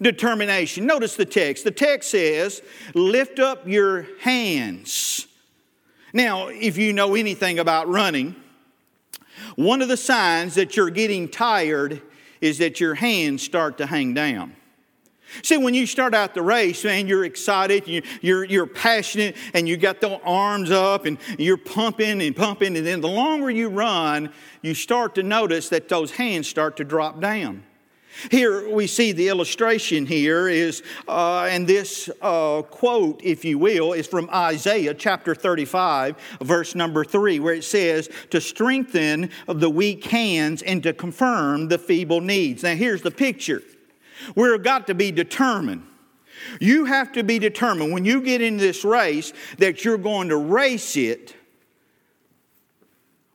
Determination. 0.00 0.86
Notice 0.86 1.16
the 1.16 1.24
text. 1.24 1.64
The 1.64 1.70
text 1.70 2.10
says, 2.10 2.62
Lift 2.94 3.38
up 3.38 3.66
your 3.66 4.06
hands. 4.20 5.26
Now, 6.12 6.48
if 6.48 6.76
you 6.76 6.92
know 6.92 7.14
anything 7.14 7.58
about 7.58 7.88
running, 7.88 8.36
one 9.56 9.82
of 9.82 9.88
the 9.88 9.96
signs 9.96 10.54
that 10.54 10.76
you're 10.76 10.90
getting 10.90 11.28
tired 11.28 12.02
is 12.40 12.58
that 12.58 12.80
your 12.80 12.94
hands 12.94 13.42
start 13.42 13.78
to 13.78 13.86
hang 13.86 14.14
down. 14.14 14.54
See, 15.42 15.56
when 15.56 15.74
you 15.74 15.86
start 15.86 16.14
out 16.14 16.34
the 16.34 16.42
race, 16.42 16.84
man, 16.84 17.06
you're 17.06 17.24
excited, 17.24 17.88
you, 17.88 18.02
you're, 18.20 18.44
you're 18.44 18.66
passionate, 18.66 19.36
and 19.54 19.66
you 19.66 19.76
got 19.76 20.00
the 20.00 20.20
arms 20.22 20.70
up, 20.70 21.06
and 21.06 21.18
you're 21.38 21.56
pumping 21.56 22.20
and 22.20 22.36
pumping. 22.36 22.76
And 22.76 22.86
then 22.86 23.00
the 23.00 23.08
longer 23.08 23.50
you 23.50 23.68
run, 23.68 24.32
you 24.60 24.74
start 24.74 25.14
to 25.14 25.22
notice 25.22 25.70
that 25.70 25.88
those 25.88 26.10
hands 26.10 26.48
start 26.48 26.76
to 26.76 26.84
drop 26.84 27.20
down. 27.20 27.64
Here 28.30 28.68
we 28.68 28.86
see 28.86 29.12
the 29.12 29.28
illustration 29.28 30.04
here 30.04 30.48
is, 30.48 30.82
uh, 31.08 31.48
and 31.50 31.66
this 31.66 32.10
uh, 32.20 32.62
quote, 32.62 33.20
if 33.24 33.44
you 33.44 33.58
will, 33.58 33.94
is 33.94 34.06
from 34.06 34.28
Isaiah 34.30 34.94
chapter 34.94 35.34
35, 35.34 36.16
verse 36.42 36.74
number 36.74 37.04
3, 37.04 37.40
where 37.40 37.54
it 37.54 37.64
says, 37.64 38.10
To 38.30 38.40
strengthen 38.40 39.30
the 39.46 39.70
weak 39.70 40.04
hands 40.04 40.62
and 40.62 40.82
to 40.82 40.92
confirm 40.92 41.68
the 41.68 41.78
feeble 41.78 42.20
needs. 42.20 42.62
Now 42.62 42.74
here's 42.74 43.02
the 43.02 43.10
picture. 43.10 43.62
We've 44.34 44.62
got 44.62 44.86
to 44.88 44.94
be 44.94 45.10
determined. 45.10 45.86
You 46.60 46.86
have 46.86 47.12
to 47.12 47.22
be 47.22 47.38
determined 47.38 47.92
when 47.92 48.04
you 48.04 48.22
get 48.22 48.40
in 48.40 48.56
this 48.56 48.84
race 48.84 49.32
that 49.58 49.84
you're 49.84 49.98
going 49.98 50.28
to 50.28 50.36
race 50.36 50.96
it 50.96 51.34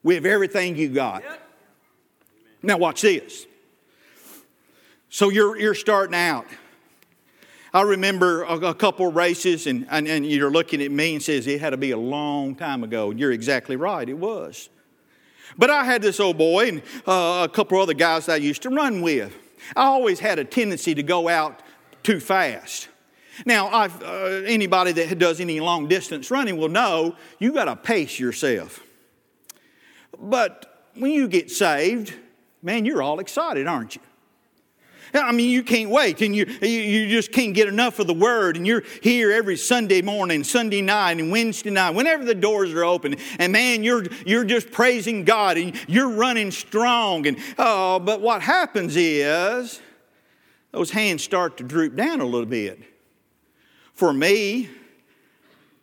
with 0.04 0.26
everything 0.26 0.76
you 0.76 0.90
got. 0.90 1.24
Now, 2.62 2.78
watch 2.78 3.02
this. 3.02 3.46
So 5.10 5.30
you're, 5.30 5.58
you're 5.58 5.76
starting 5.76 6.16
out. 6.16 6.46
I 7.74 7.82
remember 7.82 8.44
a, 8.44 8.70
a 8.70 8.74
couple 8.74 9.12
races, 9.12 9.68
and, 9.68 9.86
and, 9.90 10.08
and, 10.08 10.26
you're 10.26 10.52
looking 10.52 10.82
at 10.82 10.92
me 10.92 11.16
and 11.16 11.24
says, 11.24 11.48
it 11.48 11.60
had 11.60 11.72
to 11.72 11.78
be 11.78 11.92
a 11.92 11.98
long 11.98 12.56
time 12.56 12.84
ago. 12.84 13.12
You're 13.12 13.32
exactly 13.32 13.76
right, 13.76 14.08
it 14.08 14.18
was. 14.18 14.70
But 15.58 15.70
I 15.70 15.84
had 15.84 16.02
this 16.02 16.20
old 16.20 16.38
boy 16.38 16.70
and 16.70 16.82
uh, 17.06 17.48
a 17.48 17.52
couple 17.52 17.80
other 17.80 17.94
guys 17.94 18.30
I 18.30 18.38
used 18.38 18.62
to 18.64 18.70
run 18.70 19.02
with. 19.02 19.36
I 19.76 19.84
always 19.84 20.20
had 20.20 20.40
a 20.40 20.46
tendency 20.46 20.96
to 20.96 21.04
go 21.04 21.28
out 21.28 21.62
too 22.04 22.20
fast. 22.20 22.90
Now, 23.46 23.68
uh, 23.68 23.90
anybody 24.46 24.92
that 24.94 25.20
does 25.20 25.40
any 25.40 25.60
long 25.60 25.88
distance 25.88 26.32
running 26.32 26.58
will 26.58 26.70
know 26.70 27.16
you 27.40 27.54
got 27.54 27.66
to 27.66 27.76
pace 27.76 28.20
yourself. 28.20 28.82
But 30.20 30.90
when 30.96 31.12
you 31.12 31.28
get 31.28 31.52
saved, 31.52 32.14
man, 32.64 32.86
you're 32.86 33.04
all 33.04 33.20
excited, 33.20 33.68
aren't 33.68 33.96
you? 33.96 34.02
I 35.14 35.32
mean, 35.32 35.50
you 35.50 35.64
can't 35.64 35.90
wait, 35.90 36.22
and 36.22 36.36
you, 36.36 36.46
you 36.62 37.08
just 37.08 37.32
can't 37.32 37.54
get 37.54 37.68
enough 37.68 38.00
of 38.00 38.08
the 38.08 38.14
Word, 38.14 38.58
and 38.58 38.68
you're 38.68 38.84
here 39.02 39.32
every 39.32 39.58
Sunday 39.58 40.02
morning, 40.02 40.44
Sunday 40.44 40.82
night, 40.82 41.20
and 41.20 41.32
Wednesday 41.32 41.70
night, 41.70 41.92
whenever 41.92 42.26
the 42.26 42.36
doors 42.36 42.74
are 42.74 42.84
open, 42.84 43.16
and 43.40 43.54
man, 43.54 43.84
you're, 43.84 44.06
you're 44.26 44.44
just 44.44 44.72
praising 44.72 45.24
God, 45.24 45.58
and 45.58 45.74
you're 45.88 46.10
running 46.10 46.52
strong. 46.52 47.26
And, 47.28 47.38
oh, 47.58 48.00
but 48.00 48.22
what 48.22 48.42
happens 48.42 48.96
is 48.96 49.82
those 50.72 50.92
hands 50.92 51.24
start 51.24 51.58
to 51.58 51.64
droop 51.64 51.96
down 51.96 52.22
a 52.22 52.26
little 52.26 52.46
bit. 52.46 52.80
For 53.94 54.14
me, 54.14 54.70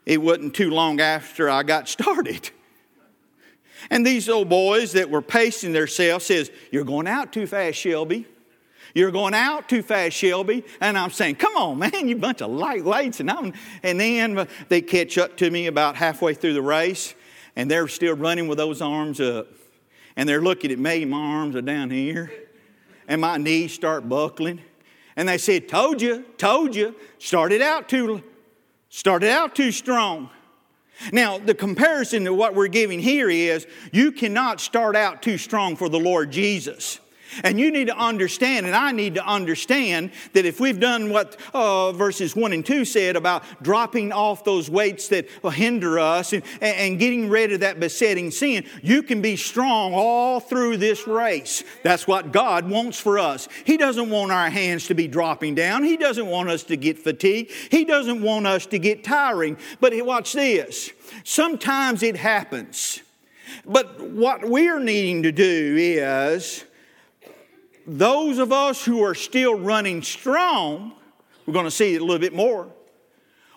it 0.07 0.21
wasn't 0.21 0.55
too 0.55 0.71
long 0.71 1.01
after 1.01 1.49
I 1.49 1.63
got 1.63 1.89
started. 1.89 2.51
And 3.91 4.07
these 4.07 4.29
old 4.29 4.49
boys 4.49 4.93
that 4.93 5.11
were 5.11 5.23
pacing 5.23 5.73
themselves 5.73 6.27
says, 6.27 6.51
You're 6.71 6.85
going 6.85 7.07
out 7.07 7.33
too 7.33 7.47
fast, 7.47 7.79
Shelby. 7.79 8.27
You're 8.95 9.11
going 9.11 9.35
out 9.35 9.69
too 9.69 9.83
fast, 9.83 10.17
Shelby. 10.17 10.65
And 10.81 10.99
I'm 10.99 11.11
saying, 11.11 11.37
come 11.37 11.57
on, 11.57 11.79
man, 11.79 12.09
you 12.09 12.17
bunch 12.17 12.43
of 12.43 12.51
lightweights. 12.51 13.21
And, 13.21 13.31
I'm, 13.31 13.53
and 13.83 14.01
then 14.01 14.39
uh, 14.39 14.47
they 14.69 14.81
catch 14.81 15.19
up 15.19 15.37
to 15.39 15.51
me 15.51 15.67
about 15.67 15.97
halfway 15.97 16.35
through 16.35 16.55
the 16.55 16.63
race, 16.63 17.15
and 17.57 17.71
they're 17.71 17.89
still 17.89 18.15
running 18.15 18.49
with 18.49 18.59
those 18.59 18.83
arms 18.83 19.21
up. 19.21 19.49
And 20.17 20.29
they're 20.29 20.43
looking 20.43 20.71
at 20.71 20.79
me, 20.79 21.05
my 21.05 21.19
arms 21.19 21.57
are 21.57 21.63
down 21.63 21.91
here, 21.91 22.33
and 23.09 23.21
my 23.21 23.37
knees 23.37 23.73
start 23.73 24.09
buckling. 24.09 24.61
And 25.17 25.29
they 25.29 25.39
said, 25.39 25.69
Told 25.69 26.01
you, 26.01 26.25
told 26.39 26.75
you, 26.75 26.95
started 27.19 27.63
out 27.63 27.89
too, 27.89 28.23
started 28.89 29.31
out 29.31 29.55
too 29.55 29.73
strong. 29.73 30.31
Now, 31.13 31.39
the 31.39 31.55
comparison 31.55 32.25
to 32.25 32.35
what 32.35 32.55
we're 32.55 32.69
giving 32.69 33.01
here 33.01 33.29
is 33.29 33.67
you 33.93 34.13
cannot 34.13 34.61
start 34.61 34.95
out 34.95 35.23
too 35.23 35.39
strong 35.39 35.77
for 35.77 35.89
the 35.89 35.99
Lord 35.99 36.31
Jesus. 36.31 37.01
And 37.43 37.59
you 37.59 37.71
need 37.71 37.89
to 37.89 37.97
understand, 37.97 38.67
and 38.67 38.75
I 38.75 38.93
need 38.93 39.15
to 39.15 39.27
understand, 39.27 40.11
that 40.33 40.45
if 40.45 40.61
we've 40.61 40.79
done 40.79 41.11
what 41.11 41.37
uh, 41.53 41.93
verses 41.93 42.37
1 42.37 42.53
and 42.53 42.65
2 42.65 42.85
said 42.85 43.17
about 43.17 43.45
dropping 43.63 44.13
off 44.13 44.45
those 44.45 44.71
weights 44.71 45.09
that 45.09 45.29
hinder 45.53 45.99
us 45.99 46.33
and, 46.33 46.43
and 46.61 46.99
getting 46.99 47.29
rid 47.29 47.53
of 47.53 47.61
that 47.61 47.81
besetting 47.81 48.31
sin, 48.31 48.65
you 48.83 49.03
can 49.03 49.21
be 49.23 49.37
strong 49.37 49.95
all 49.95 50.41
through 50.41 50.77
this 50.77 51.07
race. 51.07 51.65
That's 51.83 52.07
what 52.07 52.33
God 52.33 52.69
wants 52.69 52.99
for 52.99 53.19
us. 53.19 53.49
He 53.65 53.77
doesn't 53.77 54.11
want 54.11 54.33
our 54.33 54.51
hands 54.51 54.87
to 54.89 54.95
be 54.95 55.09
dropping 55.09 55.55
down, 55.55 55.85
He 55.85 55.97
doesn't 55.97 56.27
want 56.27 56.49
us 56.49 56.63
to 56.65 56.77
get 56.77 56.99
fatigued, 56.99 57.51
He 57.71 57.85
doesn't 57.85 58.23
want 58.23 58.47
us 58.47 58.67
to 58.67 58.79
get 58.79 59.05
tiring. 59.05 59.57
But 59.81 59.95
watch 60.05 60.33
this 60.33 60.93
sometimes 61.23 62.03
it 62.03 62.17
happens. 62.17 63.01
But 63.65 64.01
what 64.01 64.45
we're 64.45 64.81
needing 64.81 65.23
to 65.23 65.33
do 65.33 65.77
is 65.79 66.65
those 67.87 68.39
of 68.39 68.53
us 68.53 68.85
who 68.85 69.03
are 69.03 69.15
still 69.15 69.55
running 69.55 70.03
strong, 70.03 70.93
we're 71.47 71.55
going 71.55 71.67
to 71.67 71.71
see 71.71 71.95
it 71.95 72.01
a 72.01 72.05
little 72.05 72.19
bit 72.19 72.35
more. 72.35 72.69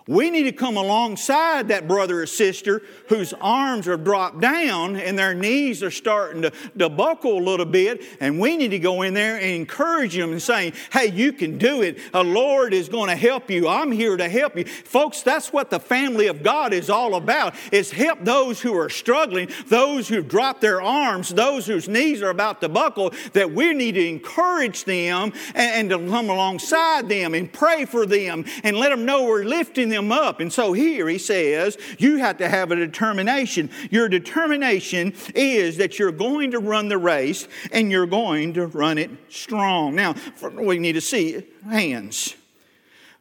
We 0.08 0.30
need 0.30 0.44
to 0.44 0.52
come 0.52 0.78
alongside 0.78 1.68
that 1.68 1.86
brother 1.86 2.22
or 2.22 2.26
sister 2.26 2.80
whose 3.08 3.34
arms 3.34 3.86
are 3.86 3.98
dropped 3.98 4.40
down 4.40 4.96
and 4.96 5.18
their 5.18 5.34
knees 5.34 5.82
are 5.82 5.90
starting 5.90 6.40
to, 6.40 6.52
to 6.78 6.88
buckle 6.88 7.38
a 7.38 7.44
little 7.44 7.66
bit. 7.66 8.02
And 8.18 8.40
we 8.40 8.56
need 8.56 8.70
to 8.70 8.78
go 8.78 9.02
in 9.02 9.12
there 9.12 9.36
and 9.36 9.44
encourage 9.44 10.16
them 10.16 10.32
and 10.32 10.40
saying, 10.40 10.72
hey, 10.90 11.10
you 11.10 11.34
can 11.34 11.58
do 11.58 11.82
it. 11.82 11.98
The 12.10 12.24
Lord 12.24 12.72
is 12.72 12.88
going 12.88 13.10
to 13.10 13.16
help 13.16 13.50
you. 13.50 13.68
I'm 13.68 13.92
here 13.92 14.16
to 14.16 14.30
help 14.30 14.56
you. 14.56 14.64
Folks, 14.64 15.20
that's 15.20 15.52
what 15.52 15.68
the 15.68 15.78
family 15.78 16.28
of 16.28 16.42
God 16.42 16.72
is 16.72 16.88
all 16.88 17.14
about, 17.14 17.54
is 17.70 17.90
help 17.90 18.24
those 18.24 18.62
who 18.62 18.74
are 18.78 18.88
struggling, 18.88 19.50
those 19.66 20.08
who've 20.08 20.26
dropped 20.26 20.62
their 20.62 20.80
arms, 20.80 21.28
those 21.28 21.66
whose 21.66 21.86
knees 21.86 22.22
are 22.22 22.30
about 22.30 22.62
to 22.62 22.70
buckle, 22.70 23.12
that 23.34 23.52
we 23.52 23.74
need 23.74 23.92
to 23.92 24.08
encourage 24.08 24.84
them 24.84 25.34
and, 25.54 25.90
and 25.90 25.90
to 25.90 25.98
come 26.10 26.30
alongside 26.30 27.10
them 27.10 27.34
and 27.34 27.52
pray 27.52 27.84
for 27.84 28.06
them 28.06 28.46
and 28.64 28.74
let 28.78 28.88
them 28.88 29.04
know 29.04 29.24
we're 29.24 29.44
lifting 29.44 29.90
them 29.90 29.97
them 29.98 30.12
up. 30.12 30.40
And 30.40 30.52
so 30.52 30.72
here 30.72 31.08
he 31.08 31.18
says, 31.18 31.76
you 31.98 32.16
have 32.16 32.38
to 32.38 32.48
have 32.48 32.70
a 32.70 32.76
determination. 32.76 33.70
Your 33.90 34.08
determination 34.08 35.12
is 35.34 35.76
that 35.76 35.98
you're 35.98 36.12
going 36.12 36.52
to 36.52 36.58
run 36.58 36.88
the 36.88 36.98
race 36.98 37.46
and 37.72 37.90
you're 37.90 38.06
going 38.06 38.54
to 38.54 38.66
run 38.66 38.96
it 38.96 39.10
strong. 39.28 39.94
Now, 39.94 40.14
we 40.54 40.78
need 40.78 40.94
to 40.94 41.00
see 41.00 41.42
hands. 41.68 42.34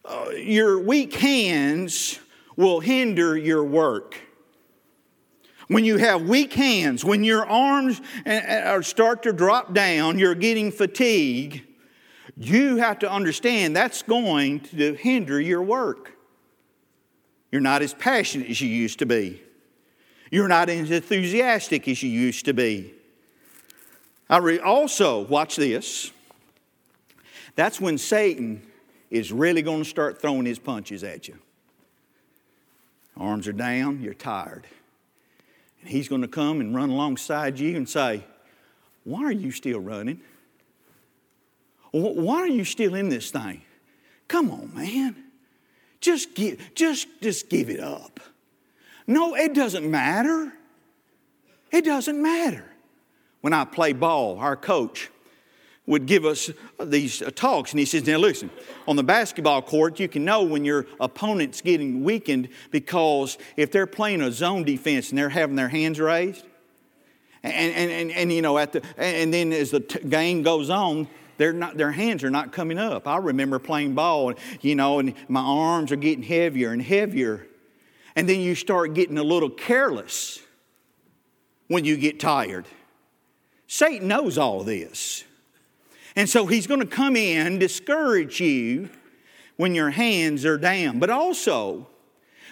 Uh, 0.05 0.29
your 0.37 0.79
weak 0.79 1.13
hands 1.15 2.19
will 2.55 2.79
hinder 2.79 3.37
your 3.37 3.63
work. 3.63 4.15
When 5.67 5.83
you 5.83 5.97
have 5.97 6.21
weak 6.21 6.53
hands, 6.53 7.03
when 7.03 7.25
your 7.25 7.45
arms 7.45 7.99
start 8.87 9.23
to 9.23 9.33
drop 9.33 9.73
down, 9.73 10.17
you're 10.17 10.33
getting 10.33 10.71
fatigue, 10.71 11.65
you 12.37 12.77
have 12.77 12.99
to 12.99 13.11
understand 13.11 13.75
that's 13.75 14.01
going 14.01 14.61
to 14.61 14.93
hinder 14.93 15.41
your 15.41 15.61
work. 15.61 16.16
You're 17.51 17.61
not 17.61 17.81
as 17.81 17.93
passionate 17.93 18.49
as 18.49 18.59
you 18.61 18.67
used 18.67 18.99
to 18.99 19.05
be. 19.05 19.41
You're 20.31 20.47
not 20.47 20.69
as 20.69 20.91
enthusiastic 20.91 21.87
as 21.87 22.03
you 22.03 22.09
used 22.09 22.45
to 22.45 22.53
be. 22.53 22.93
I 24.29 24.37
re- 24.37 24.59
also, 24.59 25.21
watch 25.21 25.55
this. 25.55 26.11
That's 27.55 27.79
when 27.79 27.97
Satan 27.97 28.61
is 29.09 29.31
really 29.31 29.61
going 29.61 29.83
to 29.83 29.89
start 29.89 30.21
throwing 30.21 30.45
his 30.45 30.59
punches 30.59 31.03
at 31.03 31.27
you. 31.27 31.37
Arms 33.15 33.47
are 33.47 33.53
down, 33.53 34.01
you're 34.01 34.13
tired. 34.13 34.67
And 35.81 35.89
he's 35.89 36.07
going 36.07 36.21
to 36.21 36.27
come 36.27 36.59
and 36.59 36.75
run 36.75 36.89
alongside 36.89 37.57
you 37.57 37.75
and 37.77 37.87
say, 37.87 38.23
Why 39.05 39.23
are 39.23 39.31
you 39.31 39.51
still 39.51 39.79
running? 39.79 40.21
Why 41.91 42.41
are 42.41 42.47
you 42.47 42.65
still 42.65 42.95
in 42.95 43.09
this 43.09 43.31
thing? 43.31 43.61
Come 44.27 44.51
on, 44.51 44.71
man. 44.75 45.15
Just 46.07 46.35
give, 46.35 46.73
just, 46.73 47.05
just 47.19 47.49
give 47.49 47.69
it 47.69 47.81
up. 47.81 48.21
No, 49.07 49.35
it 49.35 49.53
doesn't 49.53 49.91
matter. 49.91 50.53
It 51.69 51.83
doesn't 51.83 52.21
matter. 52.21 52.63
When 53.41 53.51
I 53.51 53.65
play 53.65 53.91
ball, 53.91 54.39
our 54.39 54.55
coach 54.55 55.09
would 55.85 56.05
give 56.05 56.23
us 56.23 56.49
these 56.81 57.21
uh, 57.21 57.29
talks, 57.35 57.71
and 57.73 57.79
he 57.81 57.85
says, 57.85 58.07
Now 58.07 58.19
listen, 58.19 58.49
on 58.87 58.95
the 58.95 59.03
basketball 59.03 59.61
court, 59.61 59.99
you 59.99 60.07
can 60.07 60.23
know 60.23 60.43
when 60.43 60.63
your 60.63 60.85
opponent's 61.01 61.59
getting 61.59 62.05
weakened 62.05 62.47
because 62.71 63.37
if 63.57 63.73
they're 63.73 63.85
playing 63.85 64.21
a 64.21 64.31
zone 64.31 64.63
defense 64.63 65.09
and 65.09 65.17
they're 65.17 65.27
having 65.27 65.57
their 65.57 65.67
hands 65.67 65.99
raised, 65.99 66.45
and, 67.43 67.53
and, 67.53 67.91
and, 67.91 68.11
and 68.11 68.31
you 68.31 68.41
know, 68.41 68.57
at 68.57 68.71
the, 68.71 68.81
and 68.95 69.33
then 69.33 69.51
as 69.51 69.71
the 69.71 69.81
t- 69.81 70.07
game 70.07 70.41
goes 70.41 70.69
on, 70.69 71.09
they're 71.37 71.53
not, 71.53 71.77
their 71.77 71.91
hands 71.91 72.23
are 72.23 72.29
not 72.29 72.51
coming 72.51 72.77
up. 72.77 73.07
I 73.07 73.17
remember 73.17 73.59
playing 73.59 73.93
ball, 73.93 74.29
and, 74.29 74.37
you 74.61 74.75
know, 74.75 74.99
and 74.99 75.13
my 75.27 75.41
arms 75.41 75.91
are 75.91 75.97
getting 75.97 76.23
heavier 76.23 76.71
and 76.71 76.81
heavier. 76.81 77.47
and 78.15 78.27
then 78.27 78.39
you 78.39 78.55
start 78.55 78.93
getting 78.93 79.17
a 79.17 79.23
little 79.23 79.49
careless 79.49 80.39
when 81.67 81.85
you 81.85 81.97
get 81.97 82.19
tired. 82.19 82.65
Satan 83.67 84.07
knows 84.07 84.37
all 84.37 84.63
this. 84.63 85.23
And 86.15 86.27
so 86.27 86.47
he's 86.47 86.65
going 86.65 86.79
to 86.79 86.87
come 86.87 87.15
in, 87.15 87.59
discourage 87.59 88.39
you 88.39 88.89
when 89.57 89.75
your 89.75 89.91
hands 89.91 90.45
are 90.45 90.57
down. 90.57 90.97
But 90.97 91.11
also, 91.11 91.87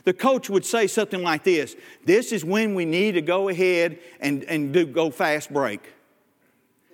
the 0.04 0.14
coach 0.14 0.52
would 0.52 0.66
say 0.66 0.86
something 0.86 1.24
like 1.24 1.44
this 1.44 1.76
This 2.06 2.32
is 2.32 2.46
when 2.46 2.76
we 2.76 2.86
need 2.86 3.14
to 3.14 3.22
go 3.22 3.50
ahead 3.50 3.98
and, 4.20 4.44
and 4.44 4.72
do 4.72 4.86
go 4.86 5.10
fast 5.10 5.52
break. 5.52 5.94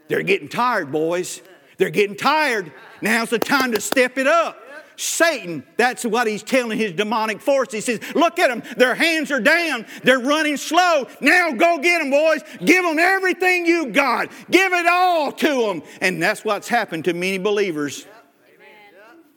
They're 0.08 0.24
getting 0.24 0.48
tired, 0.48 0.92
boys. 0.92 1.42
They're 1.82 1.90
getting 1.90 2.16
tired. 2.16 2.72
Now's 3.02 3.32
the 3.32 3.40
time 3.40 3.72
to 3.72 3.82
step 3.82 4.20
it 4.20 4.28
up. 4.28 4.56
Satan, 4.98 5.64
that's 5.78 6.06
what 6.06 6.28
he's 6.28 6.44
telling 6.44 6.78
his 6.78 6.92
demonic 6.92 7.42
force. 7.42 7.72
He 7.72 7.82
says, 7.82 8.00
Look 8.14 8.38
at 8.38 8.50
them. 8.50 8.62
Their 8.78 8.94
hands 8.94 9.32
are 9.32 9.40
down. 9.40 9.88
They're 10.04 10.20
running 10.20 10.58
slow. 10.58 11.08
Now 11.22 11.54
go 11.54 11.80
get 11.80 11.98
them, 11.98 12.12
boys. 12.12 12.44
Give 12.64 12.86
them 12.86 13.00
everything 13.00 13.66
you 13.66 13.88
got. 13.88 14.32
Give 14.52 14.72
it 14.72 14.86
all 14.86 15.32
to 15.32 15.48
them. 15.64 15.82
And 16.02 16.22
that's 16.22 16.46
what's 16.46 16.68
happened 16.68 17.06
to 17.06 17.14
many 17.14 17.40
believers. 17.40 18.06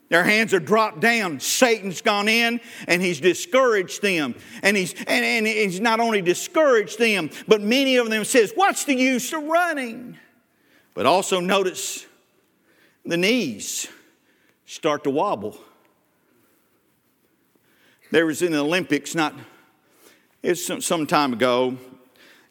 Their 0.09 0.23
hands 0.23 0.53
are 0.53 0.59
dropped 0.59 0.99
down. 0.99 1.39
Satan's 1.39 2.03
gone 2.03 2.27
in 2.27 2.61
and 2.87 3.01
he's 3.01 3.19
discouraged 3.19 4.03
them. 4.03 4.35
And 4.61 4.77
he's, 4.77 4.93
and, 4.93 5.25
and 5.25 5.47
he's 5.47 5.79
not 5.79 5.99
only 5.99 6.21
discouraged 6.21 6.99
them, 6.99 7.31
but 7.47 7.63
many 7.63 7.95
of 7.95 8.11
them 8.11 8.23
says, 8.23 8.51
What's 8.53 8.85
the 8.85 8.93
use 8.93 9.33
of 9.33 9.41
running? 9.41 10.19
But 10.93 11.07
also 11.07 11.39
notice 11.39 12.05
the 13.05 13.17
knees 13.17 13.87
start 14.65 15.03
to 15.03 15.09
wobble. 15.09 15.57
There 18.11 18.25
was 18.25 18.41
in 18.41 18.51
the 18.51 18.59
Olympics, 18.59 19.15
not 19.15 19.33
it's 20.41 20.63
some, 20.63 20.79
some 20.79 21.07
time 21.07 21.33
ago, 21.33 21.77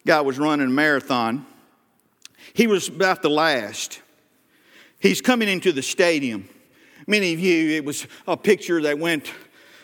guy 0.05 0.21
was 0.21 0.37
running 0.37 0.67
a 0.67 0.69
marathon. 0.69 1.45
He 2.53 2.67
was 2.67 2.89
about 2.89 3.21
the 3.21 3.29
last. 3.29 4.01
He's 4.99 5.21
coming 5.21 5.47
into 5.47 5.71
the 5.71 5.81
stadium. 5.81 6.47
Many 7.07 7.33
of 7.33 7.39
you, 7.39 7.71
it 7.71 7.85
was 7.85 8.07
a 8.27 8.35
picture 8.35 8.81
that 8.81 8.99
went 8.99 9.31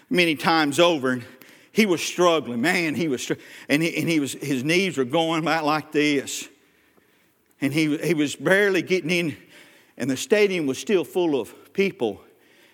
many 0.09 0.35
times 0.35 0.79
over. 0.79 1.11
And 1.11 1.23
He 1.71 1.85
was 1.85 2.01
struggling, 2.01 2.61
man. 2.61 2.95
He 2.95 3.07
was, 3.07 3.31
and 3.69 3.81
he, 3.81 3.95
and 3.97 4.09
he 4.09 4.19
was, 4.19 4.33
his 4.33 4.63
knees 4.63 4.97
were 4.97 5.05
going 5.05 5.47
out 5.47 5.65
like 5.65 5.91
this, 5.91 6.49
and 7.61 7.73
he 7.73 7.97
he 7.97 8.13
was 8.13 8.35
barely 8.35 8.81
getting 8.81 9.09
in, 9.09 9.37
and 10.01 10.09
the 10.09 10.17
stadium 10.17 10.65
was 10.65 10.79
still 10.79 11.05
full 11.05 11.39
of 11.39 11.73
people, 11.73 12.19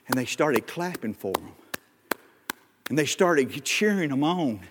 and 0.08 0.18
they 0.18 0.24
started 0.24 0.66
clapping 0.66 1.14
for 1.14 1.34
him, 1.38 1.52
and 2.88 2.98
they 2.98 3.06
started 3.06 3.66
cheering 3.66 4.12
him 4.12 4.24
on, 4.24 4.62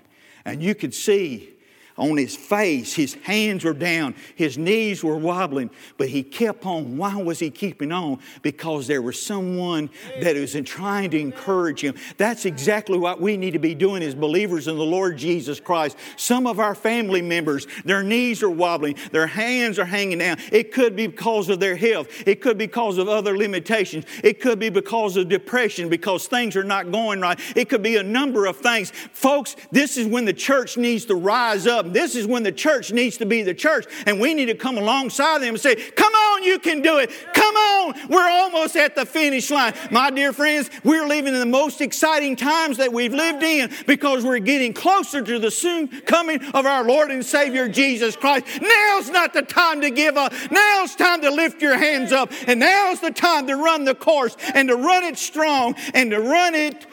and 0.47 0.63
you 0.63 0.75
could 0.75 0.95
see 0.95 1.51
on 1.99 2.17
his 2.17 2.37
face. 2.37 2.95
His 2.95 3.15
hands 3.15 3.65
were 3.65 3.73
down, 3.73 4.15
his 4.35 4.59
knees 4.59 5.03
were 5.03 5.17
wobbling, 5.17 5.71
but 5.97 6.09
he 6.09 6.23
kept 6.23 6.67
on. 6.67 6.97
Why 6.97 7.17
was 7.17 7.39
he 7.39 7.51
keeping 7.51 7.93
on? 7.93 8.19
Because 8.43 8.87
there 8.87 9.03
was 9.03 9.21
someone 9.21 9.91
that 10.21 10.37
was 10.37 10.57
trying 10.65 11.11
to 11.11 11.19
encourage 11.19 11.81
him. 11.81 11.95
That's 12.17 12.45
exactly 12.45 12.99
what 12.99 13.21
we 13.21 13.37
need 13.37 13.53
to 13.53 13.59
be 13.59 13.75
doing 13.75 14.03
as 14.03 14.15
believers 14.15 14.69
in 14.69 14.77
the 14.77 14.85
Lord 14.85 15.17
Jesus 15.17 15.61
Christ. 15.61 15.97
Some 16.17 16.47
of 16.47 16.61
our 16.61 16.75
family 16.75 17.23
members, 17.23 17.67
their 17.85 18.03
knees 18.03 18.43
are 18.43 18.51
wobbling, 18.51 18.97
their 19.13 19.27
hands 19.27 19.79
are 19.79 19.85
hanging 19.85 20.19
down. 20.19 20.39
It 20.53 20.73
could 20.73 20.97
be 20.97 21.07
because 21.07 21.49
of 21.49 21.61
their 21.61 21.77
health, 21.77 22.09
it 22.27 22.41
could 22.41 22.59
be 22.59 22.67
because 22.67 22.99
of 22.99 23.09
other 23.09 23.37
limitations, 23.37 24.05
it 24.23 24.41
could 24.41 24.59
be 24.59 24.69
because 24.69 25.17
of 25.17 25.29
depression, 25.29 25.89
because 25.89 26.27
things 26.27 26.57
are 26.57 26.65
not 26.65 26.91
going 26.91 27.21
right. 27.21 27.39
It 27.55 27.69
could 27.69 27.83
be 27.83 27.97
a 27.97 28.03
number 28.03 28.47
of 28.47 28.57
things. 28.57 28.91
Folks, 29.13 29.57
this 29.71 29.97
is 29.97 30.07
when 30.07 30.25
the 30.25 30.33
church 30.33 30.77
needs 30.77 31.05
to 31.07 31.15
rise 31.15 31.67
up 31.67 31.86
this 31.93 32.15
is 32.15 32.27
when 32.27 32.43
the 32.43 32.53
church 32.53 32.93
needs 32.93 33.17
to 33.19 33.27
be 33.27 33.43
the 33.43 33.55
church, 33.55 33.87
and 34.07 34.21
we 34.21 34.35
need 34.35 34.47
to 34.47 34.55
come 34.55 34.79
alongside 34.79 35.39
them 35.39 35.51
and 35.51 35.61
say, 35.61 35.75
Come 35.75 36.13
on, 36.13 36.43
you 36.43 36.59
can 36.59 36.83
do 36.83 36.99
it. 36.99 37.11
Come 37.35 37.55
on, 37.57 37.95
we're 38.09 38.29
almost 38.29 38.77
at 38.77 38.95
the 38.95 39.07
finish 39.07 39.51
line. 39.51 39.75
My 39.91 40.11
dear 40.11 40.33
friends, 40.33 40.71
we're 40.85 41.07
living 41.07 41.35
in 41.35 41.41
the 41.41 41.47
most 41.47 41.81
exciting 41.81 42.37
times 42.37 42.77
that 42.79 42.93
we've 42.93 43.15
lived 43.15 43.43
in 43.43 43.71
because 43.87 44.25
we're 44.25 44.39
getting 44.39 44.73
closer 44.73 45.23
to 45.23 45.39
the 45.39 45.51
soon 45.51 45.89
coming 46.03 46.43
of 46.55 46.67
our 46.67 46.85
Lord 46.85 47.11
and 47.11 47.25
Savior 47.25 47.69
Jesus 47.69 48.17
Christ. 48.17 48.47
Now's 48.61 49.11
not 49.11 49.33
the 49.33 49.43
time 49.43 49.81
to 49.81 49.91
give 49.91 50.17
up. 50.17 50.33
Now's 50.51 50.95
time 50.95 51.21
to 51.23 51.31
lift 51.31 51.63
your 51.63 51.77
hands 51.77 52.13
up, 52.13 52.33
and 52.47 52.61
now's 52.61 53.01
the 53.01 53.11
time 53.11 53.47
to 53.47 53.57
run 53.57 53.85
the 53.85 53.95
course 53.95 54.37
and 54.55 54.69
to 54.69 54.77
run 54.77 55.05
it 55.05 55.19
strong 55.19 55.75
and 55.95 56.11
to 56.11 56.21
run 56.21 56.55
it 56.55 56.87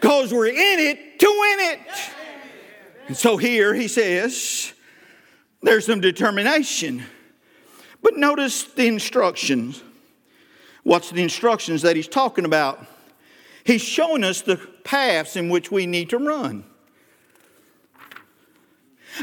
because 0.00 0.32
we're 0.32 0.48
in 0.48 0.78
it 0.80 1.18
to 1.20 1.26
win 1.26 1.60
it. 1.60 1.78
And 3.12 3.16
so 3.18 3.36
here 3.36 3.74
he 3.74 3.88
says, 3.88 4.72
there's 5.60 5.84
some 5.84 6.00
determination. 6.00 7.02
But 8.00 8.16
notice 8.16 8.62
the 8.62 8.86
instructions. 8.86 9.82
What's 10.82 11.10
the 11.10 11.22
instructions 11.22 11.82
that 11.82 11.94
he's 11.94 12.08
talking 12.08 12.46
about? 12.46 12.86
He's 13.64 13.82
showing 13.82 14.24
us 14.24 14.40
the 14.40 14.56
paths 14.56 15.36
in 15.36 15.50
which 15.50 15.70
we 15.70 15.84
need 15.84 16.08
to 16.08 16.16
run. 16.16 16.64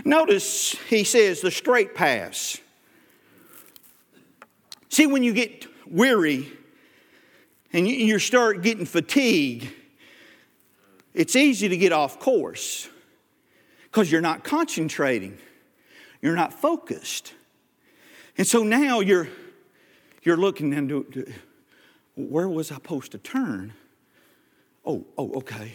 Notice 0.06 0.74
he 0.88 1.04
says 1.04 1.42
the 1.42 1.50
straight 1.50 1.96
paths. 1.96 2.62
See, 4.90 5.08
when 5.08 5.24
you 5.24 5.34
get 5.34 5.66
weary 5.88 6.48
and 7.74 7.88
you 7.88 8.20
start 8.20 8.62
getting 8.62 8.86
fatigued, 8.86 9.68
it's 11.16 11.36
easy 11.36 11.68
to 11.70 11.76
get 11.76 11.92
off 11.92 12.20
course 12.20 12.88
because 13.92 14.12
you're 14.12 14.22
not 14.22 14.44
concentrating, 14.44 15.38
you're 16.22 16.36
not 16.36 16.54
focused. 16.54 17.34
And 18.38 18.46
so 18.46 18.64
now 18.64 19.00
you're, 19.00 19.28
you're 20.24 20.38
looking 20.38 20.74
into 20.74 21.32
where 22.16 22.48
was 22.48 22.72
I 22.72 22.76
supposed 22.76 23.12
to 23.14 23.18
turn? 23.18 23.74
Oh, 24.86 25.06
oh, 25.18 25.32
okay. 25.38 25.74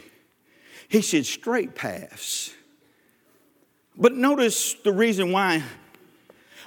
He 0.89 1.03
said 1.03 1.27
straight 1.27 1.75
paths. 1.75 2.55
But 3.97 4.15
notice 4.15 4.75
the 4.75 4.93
reason 4.93 5.33
why 5.33 5.63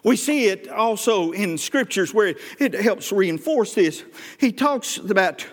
we 0.03 0.15
see 0.15 0.45
it 0.45 0.69
also 0.69 1.31
in 1.31 1.57
scriptures 1.57 2.13
where 2.13 2.36
it 2.60 2.73
helps 2.73 3.12
reinforce 3.12 3.73
this. 3.73 4.03
He 4.39 4.51
talks 4.51 4.97
about 4.97 5.45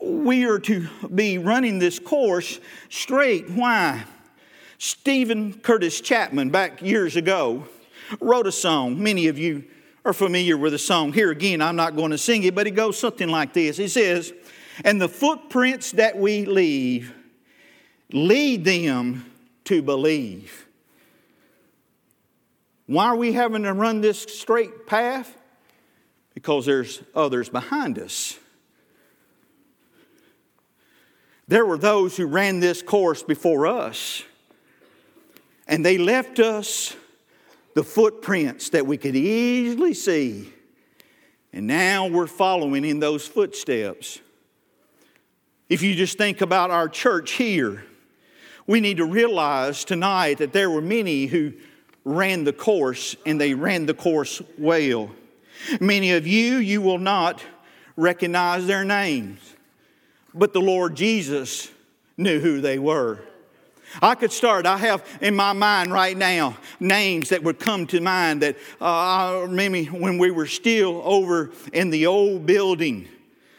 we 0.00 0.44
are 0.44 0.58
to 0.58 0.88
be 1.14 1.38
running 1.38 1.78
this 1.78 1.98
course 1.98 2.60
straight. 2.88 3.48
Why? 3.50 4.04
Steven 4.78 5.54
Curtis 5.54 6.00
Chapman, 6.00 6.50
back 6.50 6.82
years 6.82 7.16
ago, 7.16 7.66
wrote 8.20 8.46
a 8.46 8.52
song. 8.52 9.02
Many 9.02 9.28
of 9.28 9.38
you 9.38 9.64
are 10.04 10.12
familiar 10.12 10.56
with 10.56 10.72
the 10.72 10.78
song. 10.78 11.12
Here 11.12 11.30
again, 11.30 11.62
I'm 11.62 11.76
not 11.76 11.96
going 11.96 12.10
to 12.10 12.18
sing 12.18 12.42
it, 12.42 12.54
but 12.54 12.66
it 12.66 12.72
goes 12.72 12.98
something 12.98 13.28
like 13.28 13.52
this. 13.52 13.78
It 13.78 13.90
says, 13.90 14.32
And 14.84 15.00
the 15.00 15.08
footprints 15.08 15.92
that 15.92 16.16
we 16.16 16.44
leave, 16.44 17.14
lead 18.12 18.64
them 18.64 19.30
to 19.64 19.82
believe. 19.82 20.66
Why 22.86 23.06
are 23.06 23.16
we 23.16 23.32
having 23.32 23.62
to 23.62 23.72
run 23.72 24.02
this 24.02 24.22
straight 24.22 24.86
path? 24.86 25.34
Because 26.34 26.66
there's 26.66 27.02
others 27.14 27.48
behind 27.48 27.98
us. 27.98 28.38
There 31.48 31.64
were 31.64 31.78
those 31.78 32.16
who 32.16 32.26
ran 32.26 32.60
this 32.60 32.82
course 32.82 33.22
before 33.22 33.66
us. 33.66 34.22
And 35.66 35.84
they 35.84 35.98
left 35.98 36.38
us 36.38 36.94
the 37.74 37.82
footprints 37.82 38.70
that 38.70 38.86
we 38.86 38.96
could 38.96 39.16
easily 39.16 39.94
see. 39.94 40.52
And 41.52 41.66
now 41.66 42.06
we're 42.06 42.26
following 42.26 42.84
in 42.84 43.00
those 43.00 43.26
footsteps. 43.26 44.20
If 45.68 45.82
you 45.82 45.94
just 45.94 46.18
think 46.18 46.40
about 46.40 46.70
our 46.70 46.88
church 46.88 47.32
here, 47.32 47.84
we 48.66 48.80
need 48.80 48.98
to 48.98 49.04
realize 49.04 49.84
tonight 49.84 50.38
that 50.38 50.52
there 50.52 50.70
were 50.70 50.80
many 50.80 51.26
who 51.26 51.52
ran 52.04 52.44
the 52.44 52.52
course 52.52 53.16
and 53.24 53.40
they 53.40 53.54
ran 53.54 53.86
the 53.86 53.94
course 53.94 54.42
well. 54.58 55.10
Many 55.80 56.12
of 56.12 56.26
you, 56.26 56.56
you 56.56 56.82
will 56.82 56.98
not 56.98 57.42
recognize 57.96 58.66
their 58.66 58.84
names, 58.84 59.40
but 60.34 60.52
the 60.52 60.60
Lord 60.60 60.96
Jesus 60.96 61.70
knew 62.16 62.40
who 62.40 62.60
they 62.60 62.78
were. 62.78 63.20
I 64.02 64.14
could 64.14 64.32
start. 64.32 64.66
I 64.66 64.76
have 64.78 65.04
in 65.20 65.34
my 65.36 65.52
mind 65.52 65.92
right 65.92 66.16
now 66.16 66.56
names 66.80 67.30
that 67.30 67.42
would 67.42 67.58
come 67.58 67.86
to 67.88 68.00
mind 68.00 68.42
that 68.42 68.56
uh, 68.80 68.84
I 68.84 69.40
remember 69.42 69.84
when 69.84 70.18
we 70.18 70.30
were 70.30 70.46
still 70.46 71.00
over 71.04 71.52
in 71.72 71.90
the 71.90 72.06
old 72.06 72.46
building. 72.46 73.08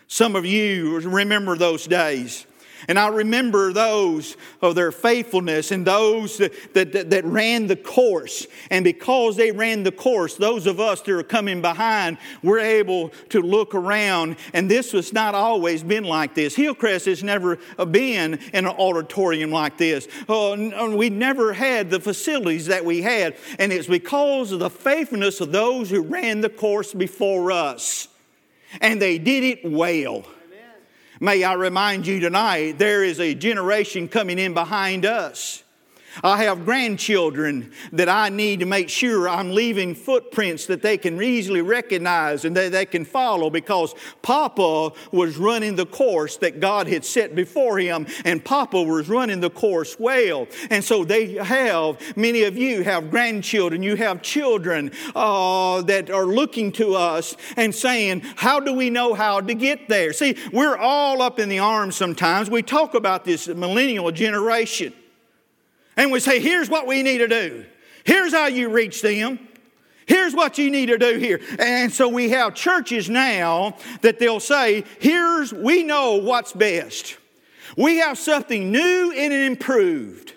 Some 0.08 0.36
of 0.36 0.45
you 0.45 1.00
remember 1.00 1.56
those 1.56 1.86
days. 1.86 2.45
And 2.88 3.00
I 3.00 3.08
remember 3.08 3.74
those 3.74 4.38
of 4.62 4.76
their 4.76 4.91
faithfulness 4.91 5.71
and 5.71 5.86
those 5.86 6.38
that, 6.38 6.74
that, 6.74 7.10
that, 7.10 7.26
ran 7.26 7.67
the 7.67 7.76
course. 7.76 8.45
And 8.69 8.84
because 8.84 9.36
they 9.36 9.52
ran 9.52 9.84
the 9.84 9.91
course, 9.91 10.36
those 10.36 10.67
of 10.67 10.80
us 10.80 11.02
that 11.02 11.12
are 11.12 11.24
coming 11.24 11.62
behind, 11.62 12.17
we're 12.43 12.60
able 12.60 13.10
to 13.30 13.41
look 13.41 13.74
around. 13.74 14.38
And 14.54 14.69
this 14.69 14.91
has 14.91 15.13
not 15.13 15.34
always 15.34 15.84
been 15.84 16.04
like 16.04 16.36
this. 16.36 16.56
Hillcrest 16.56 17.06
has 17.06 17.24
never 17.24 17.58
been 17.89 18.36
in 18.54 18.65
an 18.65 18.67
auditorium 18.67 19.52
like 19.52 19.78
this. 19.78 20.08
Uh, 20.30 20.56
we 20.95 21.10
never 21.10 21.54
had 21.54 21.89
the 21.89 22.00
facilities 22.00 22.67
that 22.67 22.86
we 22.86 23.02
had. 23.02 23.36
And 23.60 23.74
it's 23.74 23.88
because 23.88 24.52
of 24.52 24.60
the 24.60 24.69
faithfulness 24.69 25.41
of 25.41 25.52
those 25.52 25.89
who 25.89 26.02
ran 26.02 26.41
the 26.41 26.50
course 26.50 26.93
before 26.93 27.52
us. 27.52 28.08
And 28.82 29.02
they 29.02 29.17
did 29.17 29.43
it 29.43 29.71
well. 29.71 30.26
May 31.19 31.43
I 31.43 31.54
remind 31.54 32.08
you 32.08 32.19
tonight, 32.19 32.78
there 32.78 33.04
is 33.04 33.19
a 33.19 33.34
generation 33.34 34.08
coming 34.08 34.39
in 34.39 34.54
behind 34.54 35.06
us 35.06 35.63
I 36.23 36.43
have 36.43 36.65
grandchildren 36.65 37.71
that 37.91 38.10
I 38.10 38.30
need 38.30 38.62
to 38.62 38.65
make 38.65 38.89
sure 38.89 39.28
I'm 39.28 39.51
leaving 39.51 39.95
footprints 39.95 40.65
that 40.67 40.82
they 40.82 40.97
can 40.97 41.21
easily 41.21 41.62
recognize 41.62 42.45
and 42.45 42.56
that 42.56 42.71
they 42.71 42.86
can 42.86 43.06
follow 43.06 43.49
because 43.49 43.93
Papa 44.21 44.91
was 45.12 45.38
running 45.38 45.75
the 45.75 45.86
course 45.86 46.38
that 46.38 46.60
God 46.60 46.88
had 46.88 47.04
set 47.04 47.36
before 47.36 47.78
him, 47.80 48.08
and 48.23 48.43
Papa 48.43 48.82
was 48.82 49.10
running 49.10 49.41
the 49.41 49.49
course 49.49 49.97
well. 49.99 50.47
And 50.69 50.84
so 50.84 51.04
they 51.04 51.34
have, 51.34 51.99
many 52.15 52.43
of 52.43 52.58
you 52.58 52.84
have 52.84 53.12
grandchildren, 53.12 53.84
you 53.84 53.95
have 53.95 54.21
children 54.21 54.91
uh, 55.15 55.82
that 55.84 56.10
are 56.10 56.25
looking 56.25 56.71
to 56.73 56.95
us 56.95 57.36
and 57.58 57.73
saying, 57.73 58.21
How 58.36 58.60
do 58.60 58.73
we 58.73 58.89
know 58.89 59.13
how 59.13 59.41
to 59.41 59.54
get 59.54 59.88
there? 59.89 60.13
See, 60.13 60.38
we're 60.51 60.78
all 60.78 61.21
up 61.21 61.39
in 61.39 61.49
the 61.49 61.60
arms 61.60 61.95
sometimes. 61.95 62.49
We 62.49 62.62
talk 62.62 62.93
about 62.93 63.25
this 63.25 63.47
millennial 63.47 64.12
generation. 64.12 64.93
And 65.97 66.12
we 66.12 66.19
say, 66.19 66.39
here's 66.39 66.69
what 66.69 66.88
we 66.88 67.03
need 67.03 67.19
to 67.19 67.27
do. 67.27 67.65
Here's 68.03 68.34
how 68.34 68.47
you 68.47 68.69
reach 68.69 69.01
them. 69.01 69.39
Here's 70.05 70.36
what 70.36 70.58
you 70.58 70.69
need 70.69 70.88
to 70.88 70.97
do 70.97 71.17
here. 71.17 71.41
And 71.58 71.91
so 71.91 72.08
we 72.08 72.29
have 72.29 72.53
churches 72.53 73.10
now 73.10 73.75
that 74.01 74.19
they'll 74.19 74.39
say, 74.39 74.84
here's, 74.99 75.51
we 75.51 75.84
know 75.84 76.17
what's 76.17 76.53
best. 76.53 77.17
We 77.75 77.97
have 77.97 78.17
something 78.17 78.71
new 78.71 79.13
and 79.15 79.34
improved. 79.34 80.34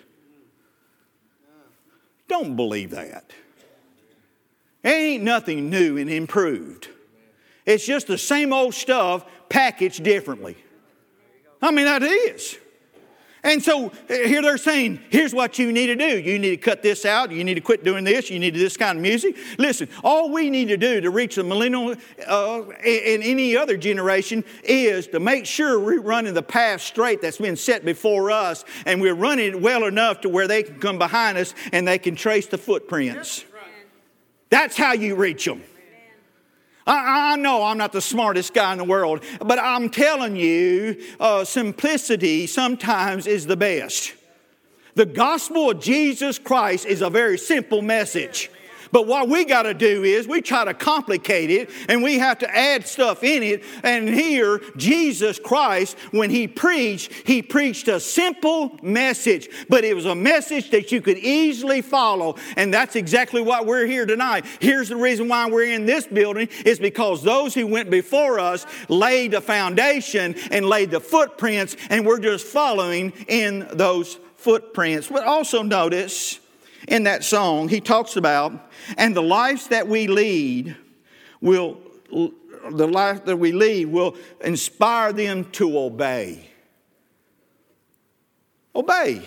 Don't 2.27 2.55
believe 2.55 2.91
that. 2.91 3.31
It 4.83 4.89
ain't 4.89 5.23
nothing 5.23 5.69
new 5.69 5.97
and 5.97 6.09
improved. 6.09 6.87
It's 7.65 7.85
just 7.85 8.07
the 8.07 8.17
same 8.17 8.53
old 8.53 8.73
stuff 8.73 9.25
packaged 9.49 10.03
differently. 10.03 10.57
I 11.61 11.71
mean, 11.71 11.85
that 11.85 12.01
is. 12.01 12.57
And 13.43 13.63
so 13.63 13.91
here 14.07 14.41
they're 14.41 14.57
saying, 14.57 14.99
here's 15.09 15.33
what 15.33 15.57
you 15.57 15.71
need 15.71 15.87
to 15.87 15.95
do. 15.95 16.19
You 16.19 16.37
need 16.39 16.49
to 16.49 16.57
cut 16.57 16.83
this 16.83 17.05
out. 17.05 17.31
You 17.31 17.43
need 17.43 17.53
to 17.53 17.61
quit 17.61 17.83
doing 17.83 18.03
this. 18.03 18.29
You 18.29 18.37
need 18.37 18.53
this 18.53 18.75
kind 18.75 18.97
of 18.97 19.01
music. 19.01 19.37
Listen, 19.57 19.87
all 20.03 20.29
we 20.29 20.49
need 20.49 20.67
to 20.67 20.77
do 20.77 20.99
to 20.99 21.09
reach 21.09 21.35
the 21.35 21.43
millennial 21.43 21.95
uh, 22.27 22.61
and 22.61 23.23
any 23.23 23.55
other 23.55 23.77
generation 23.77 24.43
is 24.63 25.07
to 25.07 25.19
make 25.19 25.45
sure 25.45 25.79
we're 25.79 26.01
running 26.01 26.33
the 26.33 26.43
path 26.43 26.81
straight 26.81 27.21
that's 27.21 27.37
been 27.37 27.55
set 27.55 27.85
before 27.85 28.29
us 28.29 28.65
and 28.85 28.99
we're 28.99 29.15
running 29.15 29.47
it 29.47 29.61
well 29.61 29.85
enough 29.85 30.21
to 30.21 30.29
where 30.29 30.47
they 30.47 30.63
can 30.63 30.79
come 30.79 30.97
behind 30.97 31.37
us 31.37 31.53
and 31.71 31.87
they 31.87 31.97
can 31.97 32.15
trace 32.15 32.47
the 32.47 32.57
footprints. 32.57 33.45
That's 34.49 34.75
how 34.75 34.93
you 34.93 35.15
reach 35.15 35.45
them. 35.45 35.63
I, 36.89 37.33
I, 37.33 37.35
know 37.35 37.63
I'm 37.63 37.77
not 37.77 37.91
the 37.91 38.01
smartest 38.01 38.53
guy 38.53 38.71
in 38.71 38.79
the 38.79 38.83
world, 38.83 39.23
but 39.39 39.59
I'm 39.59 39.89
telling 39.89 40.35
you, 40.35 41.01
uh, 41.19 41.45
simplicity 41.45 42.47
sometimes 42.47 43.27
is 43.27 43.45
the 43.45 43.55
best. 43.55 44.15
The 44.95 45.05
gospel 45.05 45.69
of 45.69 45.79
Jesus 45.79 46.39
Christ 46.39 46.87
is 46.87 47.01
a 47.01 47.09
very 47.09 47.37
simple 47.37 47.83
message. 47.83 48.49
But 48.91 49.07
what 49.07 49.29
we 49.29 49.45
got 49.45 49.63
to 49.63 49.73
do 49.73 50.03
is 50.03 50.27
we 50.27 50.41
try 50.41 50.65
to 50.65 50.73
complicate 50.73 51.49
it 51.51 51.69
and 51.87 52.01
we 52.01 52.19
have 52.19 52.39
to 52.39 52.55
add 52.55 52.87
stuff 52.87 53.23
in 53.23 53.43
it. 53.43 53.63
And 53.83 54.09
here, 54.09 54.61
Jesus 54.77 55.39
Christ, 55.39 55.97
when 56.11 56.29
he 56.29 56.47
preached, 56.47 57.11
he 57.25 57.41
preached 57.41 57.87
a 57.87 57.99
simple 57.99 58.77
message, 58.81 59.49
but 59.67 59.83
it 59.83 59.95
was 59.95 60.05
a 60.05 60.15
message 60.15 60.71
that 60.71 60.91
you 60.91 61.01
could 61.01 61.17
easily 61.17 61.81
follow. 61.81 62.35
And 62.55 62.73
that's 62.73 62.95
exactly 62.95 63.41
what 63.41 63.65
we're 63.65 63.85
here 63.85 64.05
tonight. 64.05 64.45
Here's 64.59 64.89
the 64.89 64.95
reason 64.95 65.27
why 65.27 65.49
we're 65.49 65.73
in 65.73 65.85
this 65.85 66.07
building 66.07 66.49
is 66.65 66.79
because 66.79 67.23
those 67.23 67.53
who 67.53 67.67
went 67.67 67.89
before 67.89 68.39
us 68.39 68.65
laid 68.87 69.31
the 69.31 69.41
foundation 69.41 70.35
and 70.51 70.65
laid 70.65 70.91
the 70.91 70.99
footprints, 70.99 71.75
and 71.89 72.05
we're 72.05 72.19
just 72.19 72.45
following 72.45 73.13
in 73.27 73.67
those 73.71 74.19
footprints. 74.37 75.07
But 75.07 75.25
also 75.25 75.61
notice 75.61 76.39
in 76.89 77.03
that 77.03 77.23
song, 77.23 77.69
he 77.69 77.79
talks 77.79 78.15
about 78.15 78.51
and 78.97 79.15
the 79.15 79.21
lives 79.21 79.67
that 79.67 79.87
we 79.87 80.07
lead 80.07 80.75
will, 81.39 81.77
the 82.11 82.87
life 82.87 83.25
that 83.25 83.37
we 83.37 83.51
lead 83.51 83.85
will 83.85 84.17
inspire 84.41 85.13
them 85.13 85.45
to 85.51 85.77
obey. 85.77 86.49
Obey. 88.75 89.21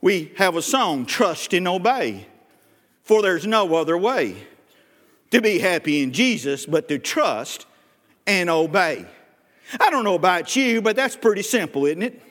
We 0.00 0.32
have 0.36 0.56
a 0.56 0.62
song, 0.62 1.06
Trust 1.06 1.52
and 1.52 1.66
Obey, 1.66 2.26
for 3.02 3.20
there's 3.20 3.46
no 3.46 3.74
other 3.74 3.98
way 3.98 4.36
to 5.32 5.40
be 5.40 5.58
happy 5.58 6.02
in 6.02 6.12
Jesus 6.12 6.66
but 6.66 6.88
to 6.88 6.98
trust 6.98 7.66
and 8.26 8.48
obey. 8.48 9.06
I 9.78 9.90
don't 9.90 10.04
know 10.04 10.14
about 10.14 10.54
you, 10.54 10.80
but 10.80 10.96
that's 10.96 11.16
pretty 11.16 11.42
simple, 11.42 11.84
isn't 11.86 12.02
it? 12.02 12.22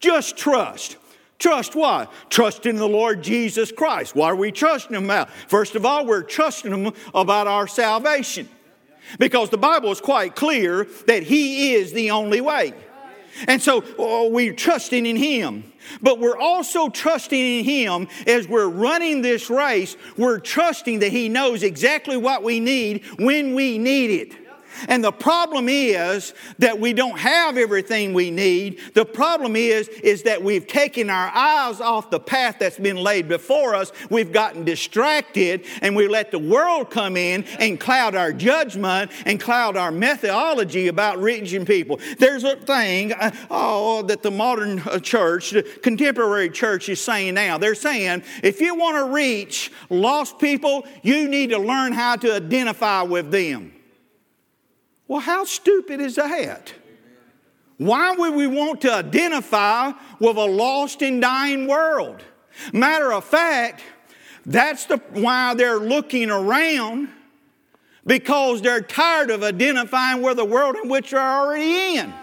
Just 0.00 0.36
trust. 0.36 0.96
Trust 1.40 1.74
why? 1.74 2.06
Trust 2.28 2.66
in 2.66 2.76
the 2.76 2.86
Lord 2.86 3.22
Jesus 3.22 3.72
Christ. 3.72 4.14
Why 4.14 4.28
are 4.28 4.36
we 4.36 4.52
trusting 4.52 4.94
Him 4.94 5.06
about? 5.06 5.30
First 5.48 5.74
of 5.74 5.86
all, 5.86 6.04
we're 6.04 6.22
trusting 6.22 6.70
Him 6.70 6.92
about 7.14 7.46
our 7.48 7.66
salvation. 7.66 8.48
Because 9.18 9.48
the 9.48 9.58
Bible 9.58 9.90
is 9.90 10.02
quite 10.02 10.36
clear 10.36 10.86
that 11.06 11.22
He 11.22 11.74
is 11.74 11.94
the 11.94 12.10
only 12.10 12.42
way. 12.42 12.74
And 13.48 13.60
so 13.62 13.82
oh, 13.98 14.28
we're 14.28 14.52
trusting 14.52 15.06
in 15.06 15.16
Him. 15.16 15.72
But 16.02 16.18
we're 16.18 16.36
also 16.36 16.90
trusting 16.90 17.40
in 17.40 17.64
Him 17.64 18.08
as 18.26 18.46
we're 18.46 18.68
running 18.68 19.22
this 19.22 19.48
race. 19.48 19.96
We're 20.18 20.40
trusting 20.40 20.98
that 20.98 21.10
He 21.10 21.30
knows 21.30 21.62
exactly 21.62 22.18
what 22.18 22.42
we 22.42 22.60
need 22.60 23.02
when 23.18 23.54
we 23.54 23.78
need 23.78 24.10
it. 24.10 24.39
And 24.88 25.02
the 25.02 25.12
problem 25.12 25.68
is 25.68 26.34
that 26.58 26.78
we 26.78 26.92
don't 26.92 27.18
have 27.18 27.56
everything 27.56 28.14
we 28.14 28.30
need. 28.30 28.80
The 28.94 29.04
problem 29.04 29.56
is, 29.56 29.88
is 29.88 30.22
that 30.24 30.42
we've 30.42 30.66
taken 30.66 31.10
our 31.10 31.30
eyes 31.34 31.80
off 31.80 32.10
the 32.10 32.20
path 32.20 32.56
that's 32.58 32.78
been 32.78 32.96
laid 32.96 33.28
before 33.28 33.74
us. 33.74 33.92
We've 34.10 34.32
gotten 34.32 34.64
distracted 34.64 35.64
and 35.82 35.94
we 35.94 36.08
let 36.08 36.30
the 36.30 36.38
world 36.38 36.90
come 36.90 37.16
in 37.16 37.44
and 37.58 37.78
cloud 37.78 38.14
our 38.14 38.32
judgment 38.32 39.10
and 39.26 39.40
cloud 39.40 39.76
our 39.76 39.90
methodology 39.90 40.88
about 40.88 41.18
reaching 41.18 41.64
people. 41.64 42.00
There's 42.18 42.44
a 42.44 42.56
thing 42.56 43.12
uh, 43.12 43.30
oh, 43.50 44.02
that 44.02 44.22
the 44.22 44.30
modern 44.30 44.80
uh, 44.80 44.98
church, 44.98 45.50
the 45.50 45.62
contemporary 45.62 46.50
church 46.50 46.88
is 46.88 47.00
saying 47.00 47.34
now. 47.34 47.58
They're 47.58 47.74
saying 47.74 48.22
if 48.42 48.60
you 48.60 48.74
want 48.74 48.96
to 48.96 49.12
reach 49.12 49.72
lost 49.88 50.38
people, 50.38 50.86
you 51.02 51.28
need 51.28 51.50
to 51.50 51.58
learn 51.58 51.92
how 51.92 52.16
to 52.16 52.36
identify 52.36 53.02
with 53.02 53.30
them. 53.30 53.72
Well, 55.10 55.18
how 55.18 55.44
stupid 55.44 56.00
is 56.00 56.14
that? 56.14 56.72
Why 57.78 58.14
would 58.14 58.32
we 58.32 58.46
want 58.46 58.82
to 58.82 58.94
identify 58.94 59.90
with 60.20 60.36
a 60.36 60.44
lost 60.44 61.02
and 61.02 61.20
dying 61.20 61.66
world? 61.66 62.22
Matter 62.72 63.12
of 63.12 63.24
fact, 63.24 63.82
that's 64.46 64.84
the, 64.84 64.98
why 65.14 65.54
they're 65.54 65.80
looking 65.80 66.30
around 66.30 67.08
because 68.06 68.62
they're 68.62 68.82
tired 68.82 69.32
of 69.32 69.42
identifying 69.42 70.22
with 70.22 70.36
the 70.36 70.44
world 70.44 70.76
in 70.80 70.88
which 70.88 71.10
they're 71.10 71.18
already 71.20 71.96
in. 71.96 72.14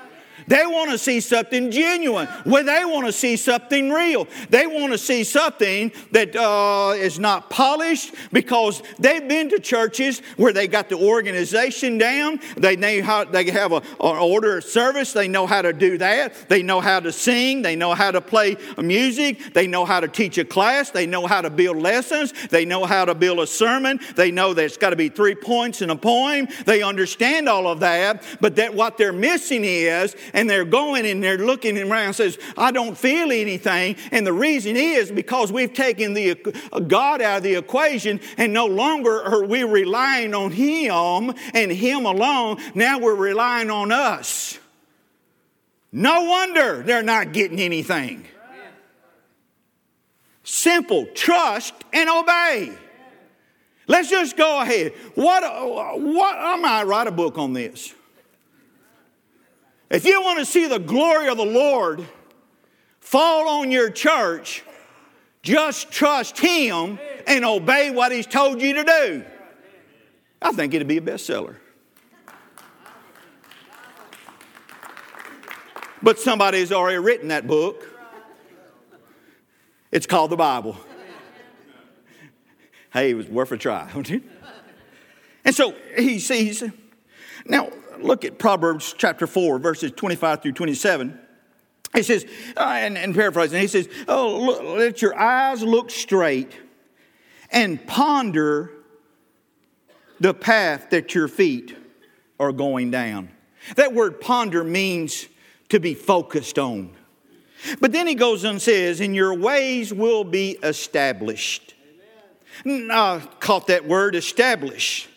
They 0.48 0.66
want 0.66 0.92
to 0.92 0.98
see 0.98 1.20
something 1.20 1.72
genuine. 1.72 2.28
Well, 2.46 2.64
they 2.64 2.86
want 2.86 3.06
to 3.06 3.12
see 3.12 3.36
something 3.36 3.92
real. 3.92 4.28
They 4.50 4.66
want 4.66 4.94
to 4.94 4.98
see 4.98 5.24
something 5.24 5.92
that 6.12 6.36
uh, 6.36 6.94
is 6.96 7.20
not 7.20 7.50
polished 7.50 8.16
because 8.32 8.82
they've 8.98 9.28
been 9.28 9.50
to 9.50 9.60
churches 9.60 10.22
where 10.38 10.54
they 10.54 10.68
got 10.68 10.88
the 10.90 10.96
organization 10.96 11.98
down. 11.98 12.40
They 12.56 12.76
know 12.76 13.02
how 13.04 13.26
they 13.26 13.50
have 13.52 13.74
a, 13.74 13.78
an 13.78 13.84
order 14.00 14.58
of 14.58 14.64
service. 14.64 15.12
They 15.12 15.28
know 15.28 15.48
how 15.48 15.62
to 15.62 15.74
do 15.74 15.98
that. 15.98 16.34
They 16.48 16.64
know 16.64 16.80
how 16.80 17.02
to 17.02 17.12
sing. 17.12 17.62
They 17.62 17.76
know 17.76 17.94
how 17.94 18.12
to 18.12 18.22
play 18.22 18.56
music. 18.78 19.54
They 19.54 19.68
know 19.68 19.84
how 19.84 20.00
to 20.00 20.08
teach 20.08 20.38
a 20.38 20.46
class. 20.46 20.92
They 20.92 21.06
know 21.06 21.28
how 21.28 21.42
to 21.42 21.50
build 21.50 21.78
lessons. 21.78 22.34
They 22.50 22.64
know 22.64 22.86
how 22.86 23.04
to 23.06 23.16
build 23.16 23.40
a 23.40 23.48
sermon. 23.48 24.00
They 24.16 24.32
know 24.32 24.54
that 24.54 24.64
it's 24.64 24.78
got 24.78 24.92
to 24.92 24.96
be 24.96 25.10
three 25.10 25.36
points 25.36 25.82
in 25.82 25.90
a 25.90 25.96
poem. 25.96 26.48
They 26.66 26.82
understand 26.84 27.50
all 27.50 27.68
of 27.68 27.82
that. 27.82 28.24
But 28.40 28.56
that 28.56 28.74
what 28.74 28.98
they're 28.98 29.12
missing 29.12 29.64
is 29.66 30.16
and 30.38 30.48
they're 30.48 30.66
going 30.66 31.08
and 31.08 31.22
they're 31.22 31.40
looking 31.40 31.78
around 31.80 32.14
says, 32.14 32.38
I 32.56 32.72
don't 32.72 32.96
feel 32.96 33.32
anything. 33.32 33.96
And 34.12 34.26
the 34.26 34.32
reason 34.32 34.76
is 34.76 35.12
because 35.12 35.52
we've 35.52 35.74
taken 35.74 36.14
the 36.14 36.38
uh, 36.72 36.80
God 36.80 37.24
out 37.24 37.38
of 37.38 37.44
the 37.44 37.56
equation 37.56 38.20
and 38.38 38.54
no 38.54 38.68
longer 38.68 39.24
are 39.24 39.44
we 39.44 39.64
relying 39.64 40.36
on 40.36 40.52
Him 40.52 41.34
and 41.56 41.72
Him 41.72 42.06
alone. 42.06 42.62
Now 42.76 43.00
we're 43.00 43.16
relying 43.16 43.72
on 43.72 43.92
us. 43.92 44.60
No 45.92 46.26
wonder 46.26 46.84
they're 46.84 47.02
not 47.02 47.34
getting 47.34 47.60
anything. 47.60 48.28
Simple, 50.44 51.08
trust 51.16 51.74
and 51.92 52.10
obey. 52.10 52.78
Let's 53.88 54.12
just 54.12 54.38
go 54.38 54.62
ahead. 54.62 54.94
What, 55.16 55.44
uh, 55.44 55.94
what, 55.94 56.38
I 56.38 56.58
might 56.58 56.84
write 56.84 57.08
a 57.08 57.12
book 57.12 57.40
on 57.40 57.54
this. 57.54 57.96
If 59.90 60.06
you 60.06 60.22
want 60.22 60.40
to 60.40 60.46
see 60.46 60.68
the 60.68 60.80
glory 60.80 61.30
of 61.30 61.38
the 61.38 61.46
Lord 61.46 62.06
fall 63.00 63.48
on 63.48 63.72
your 63.72 63.90
church, 63.90 64.64
just 65.42 65.92
trust 65.92 66.38
Him 66.38 67.00
and 67.26 67.46
obey 67.46 67.92
what 67.92 68.12
He's 68.12 68.28
told 68.28 68.62
you 68.62 68.74
to 68.74 68.84
do. 68.84 69.26
I 70.42 70.52
think 70.52 70.74
it'd 70.74 70.88
be 70.88 70.98
a 70.98 71.02
bestseller. 71.02 71.56
But 76.04 76.20
somebody 76.20 76.60
has 76.60 76.72
already 76.72 77.00
written 77.00 77.30
that 77.30 77.48
book. 77.48 77.84
It's 79.92 80.06
called 80.06 80.32
the 80.32 80.36
Bible. 80.36 80.78
Hey, 82.94 83.12
it 83.12 83.14
was 83.16 83.28
worth 83.28 83.52
a 83.52 83.58
try. 83.58 83.90
and 85.46 85.56
so 85.56 85.74
he 85.98 86.20
sees. 86.20 86.64
Now, 87.46 87.70
look 88.02 88.26
at 88.26 88.38
Proverbs 88.38 88.94
chapter 88.98 89.28
4, 89.28 89.60
verses 89.60 89.92
25 89.92 90.42
through 90.42 90.52
27. 90.54 91.20
He 91.96 92.04
says, 92.04 92.26
uh, 92.56 92.62
and, 92.62 92.98
and 92.98 93.16
paraphrasing, 93.16 93.60
he 93.62 93.68
says, 93.68 93.88
Oh, 94.08 94.40
look, 94.40 94.64
let 94.64 95.02
your 95.02 95.18
eyes 95.18 95.64
look 95.64 95.90
straight 95.90 96.52
and 97.52 97.86
ponder 97.88 98.72
the 100.20 100.34
path 100.34 100.90
that 100.90 101.16
your 101.16 101.28
feet 101.28 101.76
are 102.40 102.52
going 102.52 102.92
down. 102.92 103.30
That 103.76 103.94
word 103.94 104.22
ponder 104.22 104.64
means 104.64 105.28
to 105.70 105.80
be 105.80 105.94
focused 105.94 106.60
on. 106.60 106.92
But 107.80 107.92
then 107.92 108.08
he 108.08 108.16
goes 108.16 108.46
on 108.46 108.52
and 108.52 108.62
says, 108.62 109.00
And 109.02 109.16
your 109.16 109.34
ways 109.34 109.94
will 109.94 110.24
be 110.24 110.52
established. 110.64 111.74
I 112.66 113.22
caught 113.40 113.68
that 113.68 113.86
word 113.86 114.16
establish. 114.16 115.08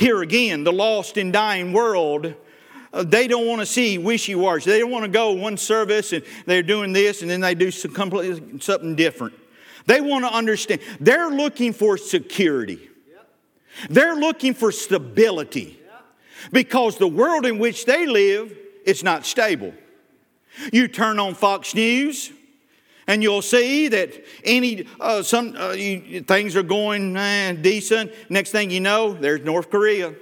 Here 0.00 0.22
again, 0.22 0.64
the 0.64 0.72
lost 0.72 1.18
and 1.18 1.30
dying 1.30 1.74
world, 1.74 2.34
uh, 2.90 3.02
they 3.02 3.28
don't 3.28 3.46
want 3.46 3.60
to 3.60 3.66
see 3.66 3.98
wishy 3.98 4.34
washy. 4.34 4.70
They 4.70 4.78
don't 4.78 4.90
want 4.90 5.04
to 5.04 5.10
go 5.10 5.32
one 5.32 5.58
service 5.58 6.14
and 6.14 6.24
they're 6.46 6.62
doing 6.62 6.94
this 6.94 7.20
and 7.20 7.30
then 7.30 7.42
they 7.42 7.54
do 7.54 7.70
some 7.70 7.92
something 8.62 8.96
different. 8.96 9.34
They 9.84 10.00
want 10.00 10.24
to 10.24 10.32
understand. 10.32 10.80
They're 11.00 11.28
looking 11.28 11.74
for 11.74 11.98
security, 11.98 12.88
they're 13.90 14.16
looking 14.16 14.54
for 14.54 14.72
stability 14.72 15.78
because 16.50 16.96
the 16.96 17.06
world 17.06 17.44
in 17.44 17.58
which 17.58 17.84
they 17.84 18.06
live 18.06 18.56
is 18.86 19.04
not 19.04 19.26
stable. 19.26 19.74
You 20.72 20.88
turn 20.88 21.18
on 21.18 21.34
Fox 21.34 21.74
News, 21.74 22.32
and 23.06 23.22
you'll 23.22 23.42
see 23.42 23.88
that 23.88 24.12
any 24.44 24.86
uh, 25.00 25.22
some 25.22 25.56
uh, 25.56 25.72
you, 25.72 26.22
things 26.22 26.56
are 26.56 26.62
going 26.62 27.16
eh, 27.16 27.52
decent. 27.52 28.12
Next 28.28 28.50
thing 28.50 28.70
you 28.70 28.80
know, 28.80 29.12
there's 29.12 29.42
North 29.42 29.70
Korea. 29.70 30.14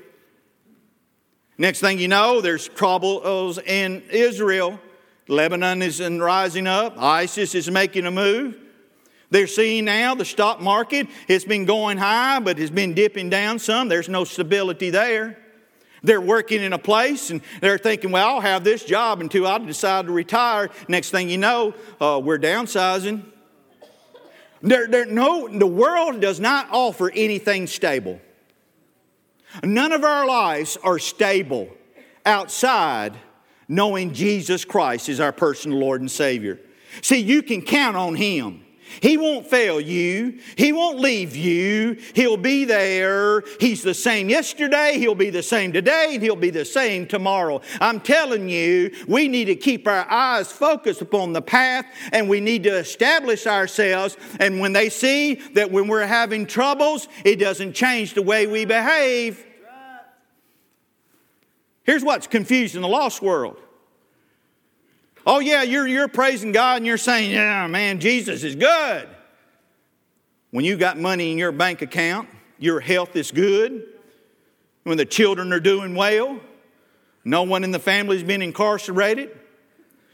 Next 1.59 1.81
thing 1.81 1.99
you 1.99 2.09
know, 2.09 2.41
there's 2.41 2.69
troubles 2.69 3.59
in 3.59 4.03
Israel. 4.11 4.79
Lebanon 5.27 5.83
is 5.83 6.01
rising 6.01 6.67
up. 6.67 6.97
ISIS 6.97 7.55
is 7.55 7.71
making 7.71 8.07
a 8.07 8.11
move. 8.11 8.57
They're 9.31 9.47
seeing 9.47 9.85
now 9.85 10.14
the 10.14 10.25
stock 10.25 10.61
market, 10.61 11.07
it's 11.27 11.45
been 11.45 11.67
going 11.67 11.99
high, 11.99 12.41
but 12.41 12.59
it's 12.59 12.71
been 12.71 12.95
dipping 12.95 13.29
down 13.29 13.59
some. 13.59 13.88
There's 13.88 14.09
no 14.09 14.25
stability 14.25 14.91
there. 14.91 15.37
They're 16.03 16.21
working 16.21 16.63
in 16.63 16.73
a 16.73 16.79
place 16.79 17.31
and 17.31 17.41
they're 17.61 17.79
thinking, 17.79 18.11
well, 18.11 18.37
I'll 18.37 18.41
have 18.41 18.65
this 18.65 18.85
job 18.85 19.21
until 19.21 19.47
I 19.47 19.59
decide 19.59 20.07
to 20.07 20.13
retire. 20.13 20.71
Next 20.89 21.11
thing 21.11 21.29
you 21.29 21.39
know, 21.39 21.75
uh, 22.01 22.21
we're 22.23 22.39
downsizing. 22.39 23.25
There, 24.63 24.87
there, 24.87 25.07
no, 25.07 25.49
the 25.49 25.67
world 25.67 26.21
does 26.21 26.41
not 26.41 26.69
offer 26.71 27.11
anything 27.11 27.67
stable. 27.67 28.21
None 29.63 29.93
of 29.93 30.05
our 30.05 30.27
lives 30.27 30.77
are 30.83 30.99
stable 30.99 31.69
outside 32.27 33.17
knowing 33.69 34.13
Jesus 34.13 34.65
Christ 34.65 35.09
is 35.09 35.21
our 35.21 35.33
personal 35.33 35.79
Lord 35.79 36.01
and 36.01 36.11
Savior. 36.11 36.59
See, 37.03 37.19
you 37.19 37.43
can 37.43 37.63
count 37.63 37.97
on 37.97 38.15
Him. 38.15 38.65
He 39.01 39.16
won't 39.16 39.46
fail 39.46 39.81
you. 39.81 40.38
He 40.57 40.72
won't 40.72 40.98
leave 40.98 41.37
you. 41.37 41.98
He'll 42.14 42.37
be 42.37 42.64
there. 42.64 43.42
He's 43.61 43.83
the 43.83 43.94
same 43.94 44.29
yesterday. 44.29 44.98
He'll 44.98 45.14
be 45.14 45.31
the 45.31 45.42
same 45.42 45.72
today. 45.72 46.11
And 46.14 46.22
he'll 46.22 46.37
be 46.37 46.51
the 46.51 46.64
same 46.64 47.07
tomorrow. 47.07 47.61
I'm 47.81 48.01
telling 48.01 48.48
you, 48.48 48.94
we 49.07 49.29
need 49.29 49.46
to 49.46 49.57
keep 49.57 49.87
our 49.87 50.11
eyes 50.11 50.51
focused 50.51 51.03
upon 51.03 51.33
the 51.33 51.42
path 51.42 51.87
and 52.12 52.29
we 52.29 52.40
need 52.40 52.62
to 52.64 52.77
establish 52.77 53.46
ourselves. 53.46 54.16
And 54.40 54.61
when 54.61 54.72
they 54.72 54.88
see 54.88 55.35
that 55.55 55.70
when 55.70 55.88
we're 55.88 56.07
having 56.07 56.46
troubles, 56.46 57.09
it 57.24 57.37
doesn't 57.37 57.74
change 57.74 58.14
the 58.14 58.22
way 58.22 58.46
we 58.46 58.64
behave. 58.64 59.44
Here's 61.85 62.05
what's 62.05 62.27
confusing 62.27 62.83
the 62.83 62.88
lost 62.88 63.22
world 63.22 63.59
Oh, 65.31 65.41
yeah, 65.41 65.62
you're, 65.62 65.87
you're 65.87 66.09
praising 66.09 66.53
God 66.53 66.79
and 66.79 66.87
you're 66.87 66.97
saying, 66.97 67.31
yeah, 67.31 67.67
man, 67.67 68.01
Jesus 68.01 68.45
is 68.45 68.55
good. 68.55 69.07
When 70.53 70.64
you 70.64 70.79
got 70.79 70.99
money 70.99 71.31
in 71.31 71.37
your 71.37 71.53
bank 71.53 71.83
account, 71.83 72.31
your 72.59 72.81
health 72.81 73.14
is 73.14 73.31
good, 73.31 73.87
when 74.85 74.97
the 74.97 75.05
children 75.05 75.53
are 75.53 75.61
doing 75.61 75.95
well, 75.95 76.41
no 77.27 77.43
one 77.43 77.62
in 77.62 77.73
the 77.73 77.79
family's 77.79 78.23
been 78.23 78.41
incarcerated, 78.41 79.38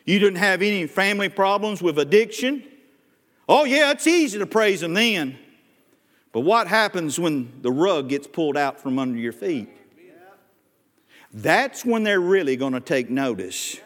you 0.05 0.19
didn't 0.19 0.39
have 0.39 0.63
any 0.63 0.89
family 0.89 1.29
problems 1.29 1.81
with 1.81 1.97
addiction. 2.01 2.65
Oh, 3.49 3.63
yeah, 3.63 3.93
it's 3.93 4.09
easy 4.09 4.41
to 4.41 4.47
praise 4.47 4.83
Him 4.83 4.95
then. 4.95 5.39
But 6.33 6.41
what 6.41 6.67
happens 6.67 7.21
when 7.21 7.53
the 7.63 7.71
rug 7.71 8.09
gets 8.09 8.27
pulled 8.27 8.57
out 8.57 8.81
from 8.81 8.99
under 8.99 9.17
your 9.17 9.33
feet? 9.33 9.69
That's 11.33 11.85
when 11.85 12.03
they're 12.03 12.19
really 12.19 12.57
going 12.57 12.73
to 12.73 12.81
take 12.81 13.11
notice 13.11 13.79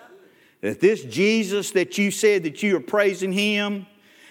that 0.61 0.81
this 0.81 1.05
Jesus 1.05 1.71
that 1.73 1.99
you 1.99 2.11
said 2.11 2.42
that 2.44 2.62
you 2.62 2.77
are 2.77 2.81
praising 2.81 3.33
Him 3.33 3.87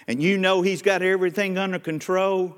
and 0.06 0.22
you 0.22 0.38
know 0.38 0.62
He's 0.62 0.82
got 0.82 1.02
everything 1.02 1.58
under 1.58 1.78
control, 1.78 2.56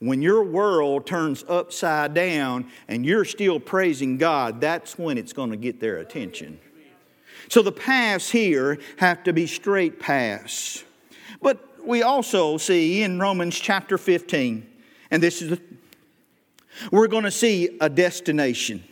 when 0.00 0.20
your 0.20 0.44
world 0.44 1.06
turns 1.06 1.44
upside 1.48 2.14
down 2.14 2.70
and 2.88 3.06
you're 3.06 3.24
still 3.24 3.58
praising 3.58 4.18
God, 4.18 4.60
that's 4.60 4.98
when 4.98 5.16
it's 5.16 5.32
going 5.32 5.50
to 5.50 5.56
get 5.56 5.80
their 5.80 5.98
attention. 5.98 6.60
So 7.48 7.62
the 7.62 7.72
paths 7.72 8.30
here 8.30 8.78
have 8.98 9.22
to 9.24 9.32
be 9.32 9.46
straight 9.46 10.00
paths. 10.00 10.84
But 11.40 11.86
we 11.86 12.02
also 12.02 12.56
see 12.56 13.02
in 13.02 13.18
Romans 13.18 13.58
chapter 13.58 13.98
15, 13.98 14.66
and 15.10 15.22
this 15.22 15.42
is, 15.42 15.50
the, 15.50 15.60
we're 16.90 17.06
going 17.06 17.24
to 17.24 17.30
see 17.30 17.76
a 17.80 17.88
destination. 17.88 18.82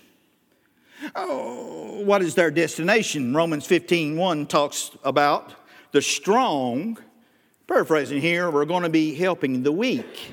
Oh, 1.14 2.00
what 2.02 2.22
is 2.22 2.34
their 2.34 2.50
destination? 2.50 3.34
Romans 3.34 3.66
15 3.66 4.16
1 4.16 4.46
talks 4.46 4.90
about 5.04 5.54
the 5.92 6.02
strong. 6.02 6.98
Paraphrasing 7.66 8.20
here, 8.20 8.50
we're 8.50 8.64
going 8.64 8.82
to 8.82 8.88
be 8.88 9.14
helping 9.14 9.62
the 9.62 9.72
weak. 9.72 10.32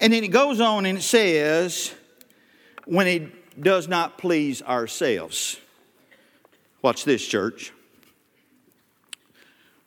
And 0.00 0.12
then 0.12 0.24
it 0.24 0.28
goes 0.28 0.60
on 0.60 0.86
and 0.86 0.98
it 0.98 1.02
says, 1.02 1.92
when 2.84 3.06
it 3.06 3.60
does 3.60 3.88
not 3.88 4.16
please 4.16 4.62
ourselves. 4.62 5.58
Watch 6.80 7.04
this, 7.04 7.26
church. 7.26 7.72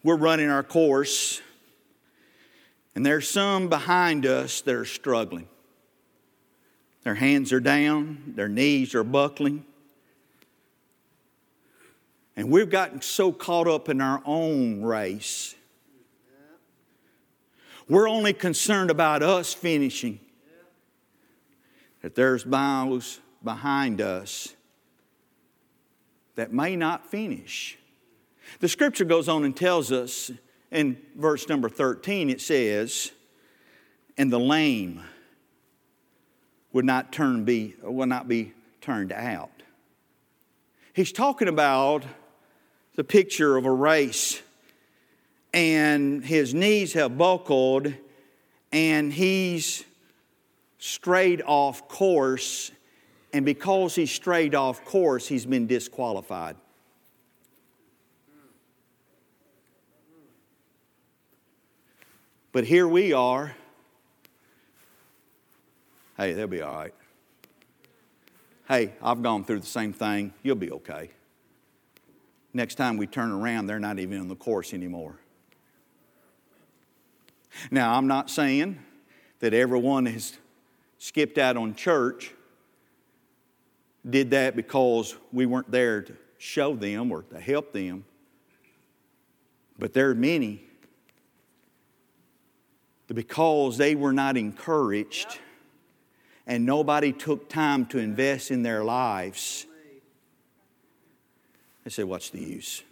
We're 0.04 0.18
running 0.18 0.50
our 0.50 0.64
course, 0.64 1.42
and 2.96 3.06
there's 3.06 3.30
some 3.30 3.70
behind 3.70 4.26
us 4.26 4.62
that 4.62 4.76
are 4.76 4.86
struggling. 4.86 5.48
Their 7.04 7.16
hands 7.16 7.52
are 7.52 7.60
down, 7.60 8.34
their 8.36 8.48
knees 8.48 8.94
are 8.94 9.04
buckling. 9.04 9.66
And 12.36 12.50
we've 12.50 12.70
gotten 12.70 13.02
so 13.02 13.32
caught 13.32 13.68
up 13.68 13.90
in 13.90 14.02
our 14.02 14.22
own 14.26 14.82
race. 14.82 15.56
We're 17.90 18.08
only 18.08 18.34
concerned 18.34 18.90
about 18.90 19.22
us 19.22 19.54
finishing. 19.54 20.20
That 22.02 22.16
there's 22.16 22.46
miles 22.46 23.20
behind 23.44 24.02
us 24.02 24.56
that 26.36 26.54
may 26.54 26.76
not 26.76 27.06
finish. 27.06 27.78
The 28.60 28.70
scripture 28.70 29.06
goes 29.06 29.28
on 29.28 29.44
and 29.44 29.56
tells 29.56 29.92
us 29.92 30.32
in 30.72 30.98
verse 31.16 31.50
number 31.50 31.70
13, 31.70 32.30
it 32.30 32.42
says, 32.42 33.12
And 34.18 34.32
the 34.32 34.40
lame 34.40 35.02
would 36.74 36.86
not 36.86 37.12
turn 37.12 37.44
be 37.44 37.76
will 37.82 38.06
not 38.06 38.28
be 38.28 38.54
turned 38.82 39.12
out. 39.12 39.52
He's 40.94 41.12
talking 41.12 41.48
about 41.48 42.04
the 42.96 43.04
picture 43.04 43.58
of 43.58 43.66
a 43.66 43.72
race, 43.72 44.42
and 45.54 46.24
his 46.24 46.54
knees 46.54 46.94
have 46.94 47.18
buckled, 47.18 47.94
and 48.72 49.14
he's 49.14 49.86
strayed 50.80 51.42
off 51.46 51.88
course, 51.88 52.72
and 53.34 53.46
because 53.46 53.96
he's 53.96 54.12
strayed 54.12 54.56
off 54.56 54.84
course, 54.84 55.28
he's 55.28 55.46
been 55.46 55.68
disqualified. 55.68 56.56
But 62.52 62.66
here 62.66 62.88
we 62.88 63.14
are 63.14 63.56
Hey, 66.22 66.34
they'll 66.34 66.46
be 66.46 66.62
all 66.62 66.76
right. 66.76 66.94
Hey, 68.68 68.94
I've 69.02 69.24
gone 69.24 69.44
through 69.44 69.62
the 69.62 69.66
same 69.66 69.92
thing. 69.92 70.32
You'll 70.44 70.56
be 70.56 70.70
okay. 70.70 71.10
Next 72.54 72.76
time 72.76 72.98
we 72.98 73.08
turn 73.08 73.32
around, 73.32 73.66
they're 73.66 73.80
not 73.80 73.98
even 73.98 74.22
in 74.22 74.28
the 74.28 74.36
course 74.36 74.72
anymore. 74.72 75.16
Now, 77.72 77.96
I'm 77.96 78.06
not 78.06 78.30
saying 78.30 78.78
that 79.40 79.56
everyone 79.56 80.06
has 80.06 80.38
skipped 81.00 81.40
out 81.40 81.58
on 81.58 81.74
church 81.74 82.36
did 84.08 84.30
that 84.30 84.56
because 84.56 85.16
we 85.34 85.48
weren't 85.48 85.72
there 85.72 86.04
to 86.04 86.14
show 86.38 86.76
them 86.76 87.12
or 87.12 87.24
to 87.24 87.40
help 87.40 87.74
them. 87.74 88.06
But 89.80 89.94
there 89.94 90.12
are 90.12 90.16
many 90.16 90.62
because 93.08 93.80
they 93.80 93.96
were 93.96 94.14
not 94.14 94.38
encouraged 94.38 95.40
and 96.48 96.66
nobody 96.66 97.12
took 97.12 97.50
time 97.50 97.86
to 97.88 97.98
invest 97.98 98.52
in 98.52 98.64
their 98.64 98.84
lives, 98.84 99.66
they 101.84 101.90
said, 101.90 102.06
What's 102.06 102.30
the 102.30 102.40
use? 102.40 102.84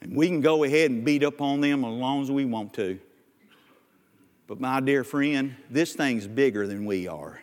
And 0.00 0.14
we 0.14 0.28
can 0.28 0.40
go 0.40 0.64
ahead 0.64 0.90
and 0.90 1.04
beat 1.04 1.24
up 1.24 1.40
on 1.40 1.60
them 1.60 1.84
as 1.84 1.92
long 1.92 2.22
as 2.22 2.30
we 2.30 2.44
want 2.44 2.74
to. 2.74 2.98
But 4.46 4.60
my 4.60 4.80
dear 4.80 5.02
friend, 5.02 5.56
this 5.70 5.94
thing's 5.94 6.26
bigger 6.26 6.66
than 6.66 6.84
we 6.84 7.08
are. 7.08 7.40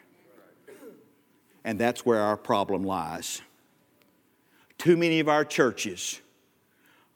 And 1.65 1.80
that's 1.80 2.06
where 2.06 2.19
our 2.19 2.38
problem 2.38 2.84
lies. 2.84 3.41
Too 4.78 4.98
many 4.98 5.19
of 5.19 5.28
our 5.30 5.46
churches 5.46 6.22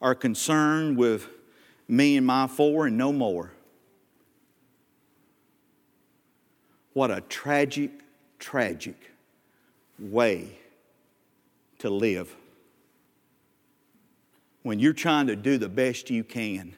are 0.00 0.14
concerned 0.14 0.96
with 0.96 1.28
me 1.86 2.16
and 2.16 2.26
my 2.26 2.46
four 2.46 2.86
and 2.86 2.96
no 2.96 3.12
more. 3.12 3.52
What 6.98 7.12
a 7.12 7.20
tragic, 7.20 7.92
tragic 8.40 8.96
way 10.00 10.58
to 11.78 11.90
live 11.90 12.34
when 14.64 14.80
you're 14.80 14.92
trying 14.92 15.28
to 15.28 15.36
do 15.36 15.58
the 15.58 15.68
best 15.68 16.10
you 16.10 16.24
can 16.24 16.74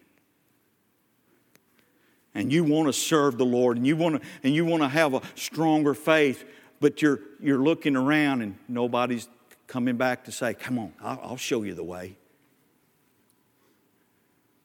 and 2.35 2.53
you 2.53 2.65
want 2.65 2.89
to 2.89 2.93
serve 2.93 3.39
the 3.39 3.47
Lord 3.47 3.79
and 3.79 3.87
you 3.87 3.97
want 3.97 4.21
to 4.21 4.29
and 4.43 4.55
you 4.55 4.67
want 4.67 4.83
to 4.83 4.91
have 4.91 5.15
a 5.15 5.23
stronger 5.37 5.95
faith 5.95 6.45
but 6.81 7.01
you're, 7.01 7.21
you're 7.41 7.63
looking 7.63 7.97
around 7.97 8.43
and 8.43 8.59
nobody's 8.69 9.27
coming 9.67 9.97
back 9.97 10.25
to 10.25 10.33
say, 10.33 10.53
Come 10.53 10.79
on, 10.79 10.93
I'll, 11.01 11.21
I'll 11.23 11.37
show 11.39 11.63
you 11.63 11.73
the 11.73 11.83
way. 11.83 12.15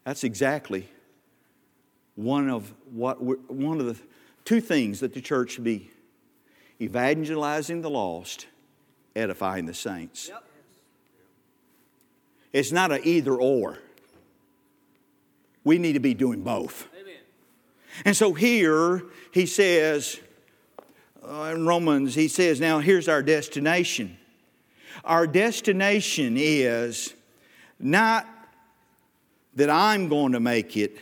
That's 0.04 0.26
exactly 0.26 0.90
one 2.16 2.50
of 2.50 2.74
what 2.92 3.22
one 3.22 3.80
of 3.80 3.86
the 3.86 3.98
two 4.46 4.62
things 4.62 5.02
that 5.02 5.14
the 5.14 5.22
church 5.22 5.52
should 5.52 5.64
be 5.64 5.90
evangelizing 6.82 7.82
the 7.82 7.90
lost, 7.90 8.48
edifying 9.16 9.66
the 9.66 9.74
saints. 9.74 10.30
Yep. 10.30 10.44
It's 12.54 12.72
not 12.72 12.92
an 12.92 13.02
either 13.04 13.36
or. 13.36 13.80
We 15.66 15.78
need 15.78 15.94
to 15.94 16.00
be 16.00 16.14
doing 16.14 16.42
both. 16.42 16.88
Amen. 17.00 17.16
And 18.06 18.16
so 18.16 18.34
here 18.34 19.04
he 19.32 19.46
says, 19.46 20.20
uh, 21.28 21.54
in 21.56 21.66
Romans, 21.66 22.16
he 22.16 22.28
says, 22.28 22.62
Now 22.62 22.80
here's 22.80 23.10
our 23.10 23.24
destination. 23.24 24.18
Our 25.04 25.28
destination 25.28 26.36
is 26.38 27.14
not 27.80 28.26
that 29.56 29.70
I'm 29.70 30.08
going 30.08 30.34
to 30.34 30.40
make 30.40 30.78
it. 30.78 30.98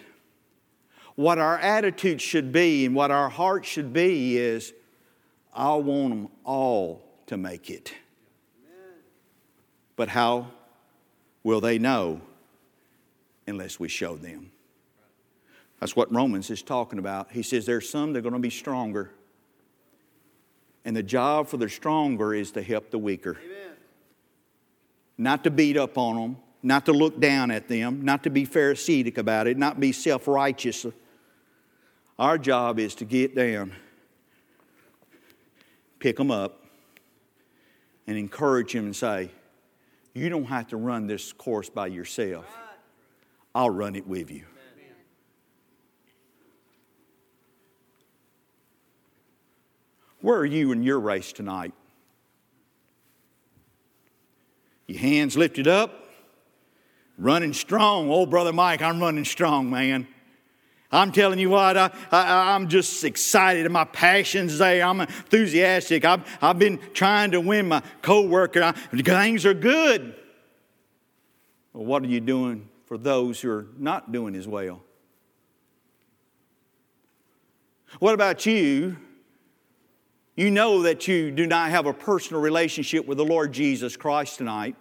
What 1.15 1.38
our 1.38 1.58
attitude 1.58 2.21
should 2.21 2.52
be 2.52 2.86
and 2.86 2.95
what 2.95 3.12
our 3.12 3.30
heart 3.30 3.65
should 3.65 3.93
be 3.93 4.38
is, 4.38 4.73
I 5.54 5.76
want 5.76 6.10
them 6.10 6.28
all 6.43 7.04
to 7.28 7.38
make 7.38 7.69
it. 7.69 7.93
But 9.95 10.10
how 10.10 10.47
will 11.43 11.62
they 11.62 11.78
know 11.78 12.21
unless 13.45 13.80
we 13.80 13.88
show 13.89 14.15
them? 14.15 14.52
That's 15.80 15.95
what 15.95 16.12
Romans 16.12 16.49
is 16.49 16.63
talking 16.63 16.97
about. 16.97 17.32
He 17.32 17.43
says 17.43 17.65
there's 17.65 17.89
some 17.89 18.13
that 18.13 18.19
are 18.19 18.21
going 18.23 18.34
to 18.34 18.39
be 18.39 18.49
stronger 18.49 19.12
and 20.86 20.95
the 20.95 21.04
job 21.04 21.47
for 21.47 21.58
the 21.58 21.69
stronger 21.69 22.34
is 22.34 22.52
to 22.52 22.62
help 22.62 22.91
the 22.91 22.97
weaker. 22.97 23.38
Amen. 23.43 23.76
Not 25.17 25.43
to 25.45 25.52
beat 25.52 25.78
up 25.78 25.97
on 25.97 26.15
them, 26.15 26.38
not 26.62 26.86
to 26.86 26.91
look 26.91 27.19
down 27.19 27.52
at 27.52 27.67
them, 27.67 28.04
not 28.04 28.23
to 28.23 28.30
be 28.30 28.45
Pharisaic 28.45 29.17
about 29.17 29.47
it, 29.47 29.58
not 29.58 29.80
be 29.80 29.91
self 29.91 30.28
righteous. 30.28 30.86
Our 32.19 32.38
job 32.38 32.80
is 32.80 32.95
to 32.95 33.06
get 33.06 33.36
down, 33.36 33.73
pick 35.99 36.17
them 36.17 36.30
up, 36.30 36.63
and 38.06 38.17
encourage 38.17 38.73
them 38.73 38.86
and 38.86 38.95
say, 38.95 39.32
You 40.13 40.30
don't 40.30 40.45
have 40.45 40.67
to 40.67 40.78
run 40.78 41.08
this 41.08 41.34
course 41.34 41.69
by 41.69 41.88
yourself. 41.88 42.45
I'll 43.56 43.69
run 43.69 43.95
it 43.95 44.08
with 44.08 44.30
you. 44.30 44.45
Where 50.21 50.38
are 50.38 50.45
you 50.45 50.71
in 50.71 50.84
your 50.84 50.99
race 50.99 51.34
tonight? 51.34 51.73
Your 54.88 54.99
hands 54.99 55.36
lifted 55.36 55.67
up, 55.67 56.06
running 57.17 57.54
strong. 57.54 58.10
Oh, 58.10 58.26
Brother 58.26 58.54
Mike, 58.54 58.82
I'm 58.82 59.02
running 59.02 59.26
strong, 59.26 59.69
man. 59.69 60.08
I'm 60.93 61.12
telling 61.12 61.39
you 61.39 61.49
what, 61.49 61.75
I, 61.75 61.91
I, 62.12 62.56
am 62.56 62.69
just 62.69 63.03
excited 63.03 63.69
my 63.71 63.84
passion's 63.84 64.58
there. 64.60 64.86
I'm 64.86 65.01
enthusiastic. 65.01 66.06
I've, 66.06 66.23
I've 66.41 66.60
been 66.60 66.79
trying 66.93 67.32
to 67.32 67.41
win 67.41 67.67
my 67.67 67.82
coworker. 68.01 68.62
I, 68.63 68.71
things 68.71 69.45
are 69.45 69.53
good. 69.53 70.15
Well, 71.73 71.86
what 71.86 72.03
are 72.03 72.08
you 72.08 72.19
doing 72.19 72.69
for 72.86 72.97
those 72.97 73.41
who 73.41 73.49
are 73.51 73.67
not 73.77 74.12
doing 74.12 74.36
as 74.36 74.47
well? 74.47 74.82
What 77.99 78.13
about 78.13 78.45
you 78.45 78.97
you 80.36 80.49
know 80.49 80.82
that 80.82 81.08
you 81.08 81.29
do 81.29 81.45
not 81.45 81.69
have 81.69 81.86
a 81.86 81.93
personal 81.93 82.41
relationship 82.41 83.06
with 83.06 83.17
the 83.19 83.25
Lord 83.25 83.53
Jesus 83.53 83.95
Christ 83.95 84.39
tonight. 84.39 84.75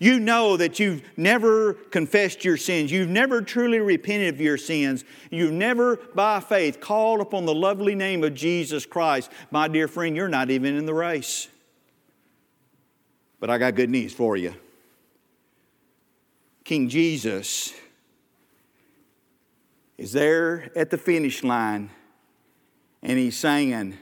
You 0.00 0.18
know 0.18 0.56
that 0.56 0.78
you've 0.78 1.02
never 1.16 1.74
confessed 1.74 2.44
your 2.44 2.56
sins. 2.56 2.90
You've 2.90 3.08
never 3.08 3.40
truly 3.40 3.78
repented 3.78 4.34
of 4.34 4.40
your 4.40 4.58
sins. 4.58 5.04
You've 5.30 5.52
never, 5.52 5.96
by 6.14 6.40
faith, 6.40 6.80
called 6.80 7.20
upon 7.20 7.46
the 7.46 7.54
lovely 7.54 7.94
name 7.94 8.24
of 8.24 8.34
Jesus 8.34 8.84
Christ. 8.84 9.30
My 9.50 9.68
dear 9.68 9.86
friend, 9.86 10.16
you're 10.16 10.28
not 10.28 10.50
even 10.50 10.76
in 10.76 10.86
the 10.86 10.94
race. 10.94 11.48
But 13.38 13.50
I 13.50 13.58
got 13.58 13.74
good 13.74 13.90
news 13.90 14.12
for 14.12 14.36
you. 14.36 14.54
King 16.64 16.88
Jesus 16.88 17.72
is 19.96 20.12
there 20.12 20.72
at 20.76 20.90
the 20.90 20.98
finish 20.98 21.44
line, 21.44 21.90
and 23.02 23.18
he's 23.18 23.36
saying, 23.36 23.96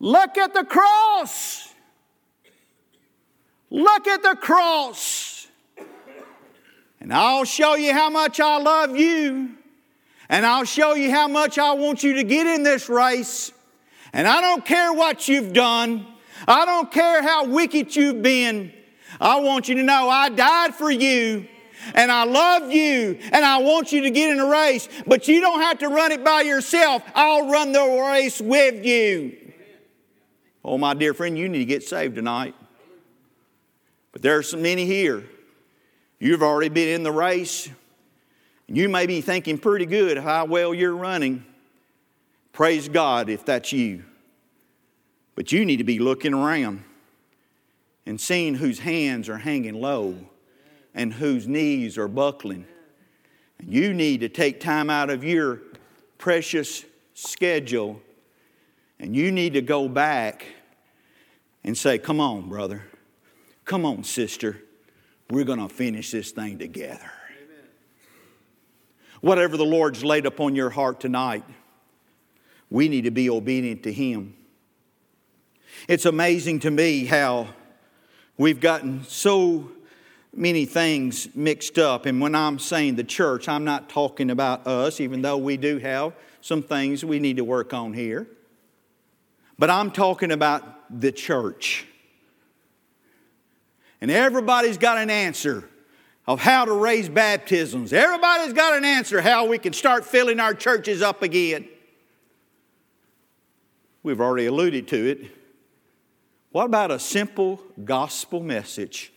Look 0.00 0.38
at 0.38 0.54
the 0.54 0.64
cross. 0.64 1.67
Look 3.70 4.06
at 4.06 4.22
the 4.22 4.36
cross. 4.36 5.46
And 7.00 7.12
I'll 7.12 7.44
show 7.44 7.74
you 7.74 7.92
how 7.92 8.10
much 8.10 8.40
I 8.40 8.58
love 8.58 8.96
you. 8.96 9.50
And 10.28 10.44
I'll 10.44 10.64
show 10.64 10.94
you 10.94 11.10
how 11.10 11.28
much 11.28 11.58
I 11.58 11.72
want 11.72 12.02
you 12.02 12.14
to 12.14 12.24
get 12.24 12.46
in 12.46 12.62
this 12.62 12.88
race. 12.88 13.52
And 14.12 14.26
I 14.26 14.40
don't 14.40 14.64
care 14.64 14.92
what 14.92 15.28
you've 15.28 15.52
done. 15.52 16.06
I 16.46 16.64
don't 16.64 16.90
care 16.90 17.22
how 17.22 17.46
wicked 17.46 17.94
you've 17.94 18.22
been. 18.22 18.72
I 19.20 19.40
want 19.40 19.68
you 19.68 19.76
to 19.76 19.82
know 19.82 20.08
I 20.08 20.28
died 20.28 20.74
for 20.74 20.90
you 20.90 21.46
and 21.94 22.10
I 22.10 22.24
love 22.24 22.70
you 22.70 23.18
and 23.32 23.44
I 23.44 23.58
want 23.58 23.92
you 23.92 24.02
to 24.02 24.10
get 24.10 24.30
in 24.30 24.40
a 24.40 24.46
race, 24.46 24.88
but 25.06 25.28
you 25.28 25.40
don't 25.40 25.60
have 25.60 25.78
to 25.78 25.88
run 25.88 26.12
it 26.12 26.24
by 26.24 26.42
yourself. 26.42 27.02
I'll 27.14 27.50
run 27.50 27.72
the 27.72 28.06
race 28.12 28.40
with 28.40 28.84
you. 28.84 29.36
Oh, 30.64 30.76
my 30.76 30.94
dear 30.94 31.14
friend, 31.14 31.38
you 31.38 31.48
need 31.48 31.60
to 31.60 31.64
get 31.64 31.82
saved 31.82 32.16
tonight. 32.16 32.54
But 34.18 34.24
there 34.24 34.36
are 34.36 34.42
so 34.42 34.56
many 34.56 34.84
here. 34.84 35.22
You've 36.18 36.42
already 36.42 36.70
been 36.70 36.88
in 36.88 37.04
the 37.04 37.12
race. 37.12 37.70
and 38.66 38.76
You 38.76 38.88
may 38.88 39.06
be 39.06 39.20
thinking 39.20 39.58
pretty 39.58 39.86
good 39.86 40.18
how 40.18 40.44
well 40.44 40.74
you're 40.74 40.96
running. 40.96 41.44
Praise 42.52 42.88
God 42.88 43.30
if 43.30 43.44
that's 43.44 43.72
you. 43.72 44.02
But 45.36 45.52
you 45.52 45.64
need 45.64 45.76
to 45.76 45.84
be 45.84 46.00
looking 46.00 46.34
around 46.34 46.82
and 48.06 48.20
seeing 48.20 48.56
whose 48.56 48.80
hands 48.80 49.28
are 49.28 49.38
hanging 49.38 49.80
low 49.80 50.16
and 50.96 51.14
whose 51.14 51.46
knees 51.46 51.96
are 51.96 52.08
buckling. 52.08 52.66
And 53.60 53.72
you 53.72 53.94
need 53.94 54.18
to 54.22 54.28
take 54.28 54.58
time 54.58 54.90
out 54.90 55.10
of 55.10 55.22
your 55.22 55.60
precious 56.18 56.84
schedule 57.14 58.02
and 58.98 59.14
you 59.14 59.30
need 59.30 59.52
to 59.52 59.62
go 59.62 59.88
back 59.88 60.44
and 61.62 61.78
say, 61.78 61.98
Come 61.98 62.18
on, 62.18 62.48
brother. 62.48 62.82
Come 63.68 63.84
on, 63.84 64.02
sister. 64.02 64.62
We're 65.28 65.44
going 65.44 65.58
to 65.58 65.68
finish 65.68 66.10
this 66.10 66.30
thing 66.30 66.58
together. 66.58 67.12
Amen. 67.36 67.68
Whatever 69.20 69.58
the 69.58 69.66
Lord's 69.66 70.02
laid 70.02 70.24
upon 70.24 70.56
your 70.56 70.70
heart 70.70 71.00
tonight, 71.00 71.44
we 72.70 72.88
need 72.88 73.02
to 73.02 73.10
be 73.10 73.28
obedient 73.28 73.82
to 73.82 73.92
Him. 73.92 74.34
It's 75.86 76.06
amazing 76.06 76.60
to 76.60 76.70
me 76.70 77.04
how 77.04 77.48
we've 78.38 78.58
gotten 78.58 79.04
so 79.04 79.70
many 80.34 80.64
things 80.64 81.28
mixed 81.34 81.78
up. 81.78 82.06
And 82.06 82.22
when 82.22 82.34
I'm 82.34 82.58
saying 82.58 82.96
the 82.96 83.04
church, 83.04 83.50
I'm 83.50 83.64
not 83.64 83.90
talking 83.90 84.30
about 84.30 84.66
us, 84.66 84.98
even 84.98 85.20
though 85.20 85.36
we 85.36 85.58
do 85.58 85.76
have 85.76 86.14
some 86.40 86.62
things 86.62 87.04
we 87.04 87.18
need 87.18 87.36
to 87.36 87.44
work 87.44 87.74
on 87.74 87.92
here. 87.92 88.28
But 89.58 89.68
I'm 89.68 89.90
talking 89.90 90.32
about 90.32 91.00
the 91.02 91.12
church. 91.12 91.84
And 94.00 94.10
everybody's 94.10 94.78
got 94.78 94.98
an 94.98 95.10
answer 95.10 95.68
of 96.26 96.40
how 96.40 96.64
to 96.64 96.72
raise 96.72 97.08
baptisms. 97.08 97.92
Everybody's 97.92 98.52
got 98.52 98.76
an 98.76 98.84
answer 98.84 99.20
how 99.20 99.46
we 99.46 99.58
can 99.58 99.72
start 99.72 100.04
filling 100.04 100.40
our 100.40 100.54
churches 100.54 101.02
up 101.02 101.22
again. 101.22 101.66
We've 104.02 104.20
already 104.20 104.46
alluded 104.46 104.88
to 104.88 105.10
it. 105.10 105.30
What 106.52 106.66
about 106.66 106.90
a 106.90 106.98
simple 106.98 107.60
gospel 107.84 108.40
message? 108.40 109.12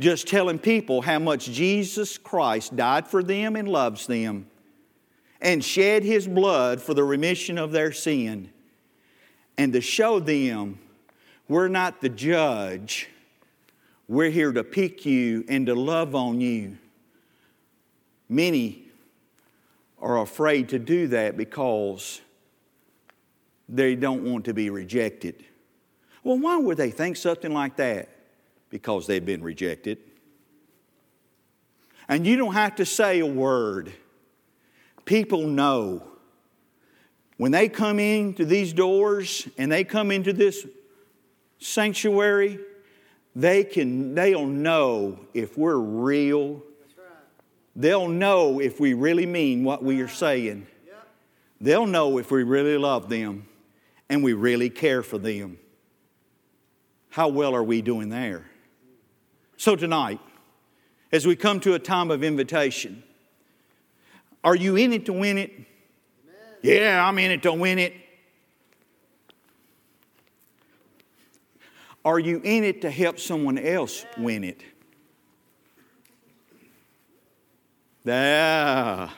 Just 0.00 0.28
telling 0.28 0.58
people 0.58 1.02
how 1.02 1.18
much 1.18 1.46
Jesus 1.46 2.18
Christ 2.18 2.76
died 2.76 3.08
for 3.08 3.22
them 3.22 3.56
and 3.56 3.68
loves 3.68 4.06
them 4.06 4.46
and 5.40 5.64
shed 5.64 6.02
his 6.02 6.26
blood 6.26 6.80
for 6.80 6.94
the 6.94 7.04
remission 7.04 7.58
of 7.58 7.72
their 7.72 7.92
sin 7.92 8.50
and 9.56 9.72
to 9.72 9.80
show 9.80 10.20
them 10.20 10.78
we're 11.48 11.68
not 11.68 12.00
the 12.00 12.08
judge. 12.08 13.08
We're 14.08 14.30
here 14.30 14.52
to 14.52 14.64
pick 14.64 15.04
you 15.04 15.44
and 15.48 15.66
to 15.66 15.74
love 15.74 16.14
on 16.14 16.40
you. 16.40 16.78
Many 18.26 18.86
are 20.00 20.20
afraid 20.22 20.70
to 20.70 20.78
do 20.78 21.08
that 21.08 21.36
because 21.36 22.22
they 23.68 23.94
don't 23.94 24.24
want 24.24 24.46
to 24.46 24.54
be 24.54 24.70
rejected. 24.70 25.44
Well, 26.24 26.38
why 26.38 26.56
would 26.56 26.78
they 26.78 26.90
think 26.90 27.16
something 27.16 27.52
like 27.52 27.76
that? 27.76 28.08
Because 28.70 29.06
they've 29.06 29.24
been 29.24 29.42
rejected. 29.42 29.98
And 32.08 32.26
you 32.26 32.36
don't 32.36 32.54
have 32.54 32.76
to 32.76 32.86
say 32.86 33.18
a 33.18 33.26
word. 33.26 33.92
People 35.04 35.46
know 35.46 36.02
when 37.36 37.52
they 37.52 37.68
come 37.68 37.98
into 37.98 38.46
these 38.46 38.72
doors 38.72 39.46
and 39.58 39.70
they 39.70 39.84
come 39.84 40.10
into 40.10 40.32
this 40.32 40.66
sanctuary, 41.58 42.58
they 43.38 43.62
can 43.62 44.16
they'll 44.16 44.46
know 44.46 45.20
if 45.32 45.56
we're 45.56 45.76
real. 45.76 46.60
They'll 47.76 48.08
know 48.08 48.60
if 48.60 48.80
we 48.80 48.94
really 48.94 49.26
mean 49.26 49.62
what 49.62 49.84
we 49.84 50.00
are 50.00 50.08
saying. 50.08 50.66
They'll 51.60 51.86
know 51.86 52.18
if 52.18 52.32
we 52.32 52.42
really 52.42 52.76
love 52.76 53.08
them 53.08 53.46
and 54.08 54.24
we 54.24 54.32
really 54.32 54.70
care 54.70 55.04
for 55.04 55.18
them. 55.18 55.58
How 57.10 57.28
well 57.28 57.54
are 57.54 57.62
we 57.62 57.80
doing 57.80 58.08
there? 58.08 58.44
So 59.56 59.76
tonight, 59.76 60.18
as 61.12 61.24
we 61.24 61.36
come 61.36 61.60
to 61.60 61.74
a 61.74 61.78
time 61.78 62.10
of 62.10 62.24
invitation, 62.24 63.04
are 64.42 64.56
you 64.56 64.74
in 64.74 64.92
it 64.92 65.06
to 65.06 65.12
win 65.12 65.38
it? 65.38 65.52
Yeah, 66.60 67.06
I'm 67.06 67.18
in 67.20 67.30
it 67.30 67.42
to 67.44 67.52
win 67.52 67.78
it. 67.78 67.92
Are 72.04 72.18
you 72.18 72.40
in 72.42 72.64
it 72.64 72.82
to 72.82 72.90
help 72.90 73.18
someone 73.18 73.58
else 73.58 74.04
win 74.16 74.44
it? 74.44 74.62
There. 78.04 79.10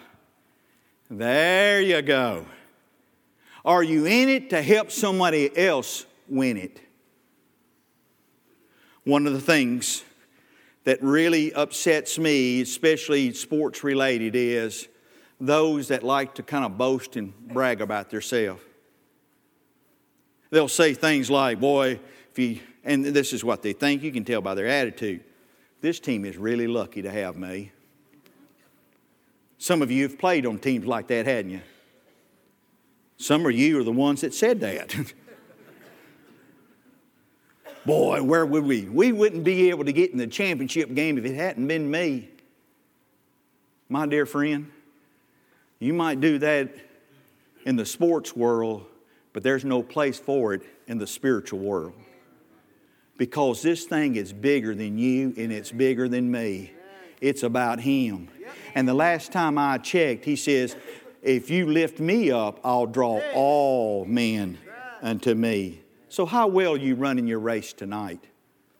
There 1.08 1.80
you 1.80 2.02
go. 2.02 2.46
Are 3.64 3.82
you 3.82 4.06
in 4.06 4.28
it 4.28 4.50
to 4.50 4.62
help 4.62 4.90
somebody 4.90 5.56
else 5.56 6.06
win 6.28 6.56
it? 6.56 6.80
One 9.04 9.26
of 9.26 9.32
the 9.32 9.40
things 9.40 10.04
that 10.84 11.02
really 11.02 11.52
upsets 11.52 12.18
me, 12.18 12.62
especially 12.62 13.32
sports 13.32 13.84
related, 13.84 14.34
is 14.34 14.88
those 15.40 15.88
that 15.88 16.02
like 16.02 16.34
to 16.34 16.42
kind 16.42 16.64
of 16.64 16.78
boast 16.78 17.16
and 17.16 17.32
brag 17.48 17.80
about 17.80 18.10
themselves. 18.10 18.62
They'll 20.50 20.68
say 20.68 20.94
things 20.94 21.30
like, 21.30 21.60
Boy, 21.60 22.00
if 22.30 22.38
you, 22.38 22.60
and 22.84 23.04
this 23.04 23.32
is 23.32 23.44
what 23.44 23.62
they 23.62 23.72
think, 23.72 24.02
you 24.02 24.12
can 24.12 24.24
tell 24.24 24.40
by 24.40 24.54
their 24.54 24.66
attitude. 24.66 25.22
This 25.80 26.00
team 26.00 26.24
is 26.24 26.36
really 26.36 26.66
lucky 26.66 27.02
to 27.02 27.10
have 27.10 27.36
me. 27.36 27.72
Some 29.58 29.82
of 29.82 29.90
you 29.90 30.04
have 30.04 30.18
played 30.18 30.46
on 30.46 30.58
teams 30.58 30.86
like 30.86 31.06
that, 31.08 31.26
hadn't 31.26 31.50
you? 31.50 31.60
Some 33.18 33.44
of 33.44 33.52
you 33.52 33.78
are 33.78 33.84
the 33.84 33.92
ones 33.92 34.22
that 34.22 34.32
said 34.32 34.60
that. 34.60 34.94
Boy, 37.84 38.22
where 38.22 38.46
would 38.46 38.64
we? 38.64 38.82
We 38.82 39.12
wouldn't 39.12 39.44
be 39.44 39.68
able 39.68 39.84
to 39.84 39.92
get 39.92 40.10
in 40.12 40.18
the 40.18 40.26
championship 40.26 40.94
game 40.94 41.18
if 41.18 41.24
it 41.24 41.34
hadn't 41.34 41.66
been 41.66 41.90
me. 41.90 42.28
My 43.88 44.06
dear 44.06 44.24
friend, 44.24 44.70
you 45.78 45.92
might 45.92 46.20
do 46.20 46.38
that 46.38 46.74
in 47.64 47.76
the 47.76 47.84
sports 47.84 48.34
world, 48.36 48.86
but 49.32 49.42
there's 49.42 49.64
no 49.64 49.82
place 49.82 50.18
for 50.18 50.54
it 50.54 50.62
in 50.86 50.98
the 50.98 51.06
spiritual 51.06 51.58
world. 51.58 51.94
Because 53.20 53.60
this 53.60 53.84
thing 53.84 54.16
is 54.16 54.32
bigger 54.32 54.74
than 54.74 54.96
you 54.96 55.34
and 55.36 55.52
it's 55.52 55.70
bigger 55.70 56.08
than 56.08 56.30
me. 56.30 56.72
It's 57.20 57.42
about 57.42 57.78
Him. 57.78 58.30
And 58.74 58.88
the 58.88 58.94
last 58.94 59.30
time 59.30 59.58
I 59.58 59.76
checked, 59.76 60.24
He 60.24 60.36
says, 60.36 60.74
If 61.20 61.50
you 61.50 61.66
lift 61.66 62.00
me 62.00 62.30
up, 62.30 62.60
I'll 62.64 62.86
draw 62.86 63.20
all 63.34 64.06
men 64.06 64.56
unto 65.02 65.34
me. 65.34 65.82
So, 66.08 66.24
how 66.24 66.46
well 66.46 66.78
you 66.78 66.94
running 66.94 67.26
your 67.26 67.40
race 67.40 67.74
tonight? 67.74 68.24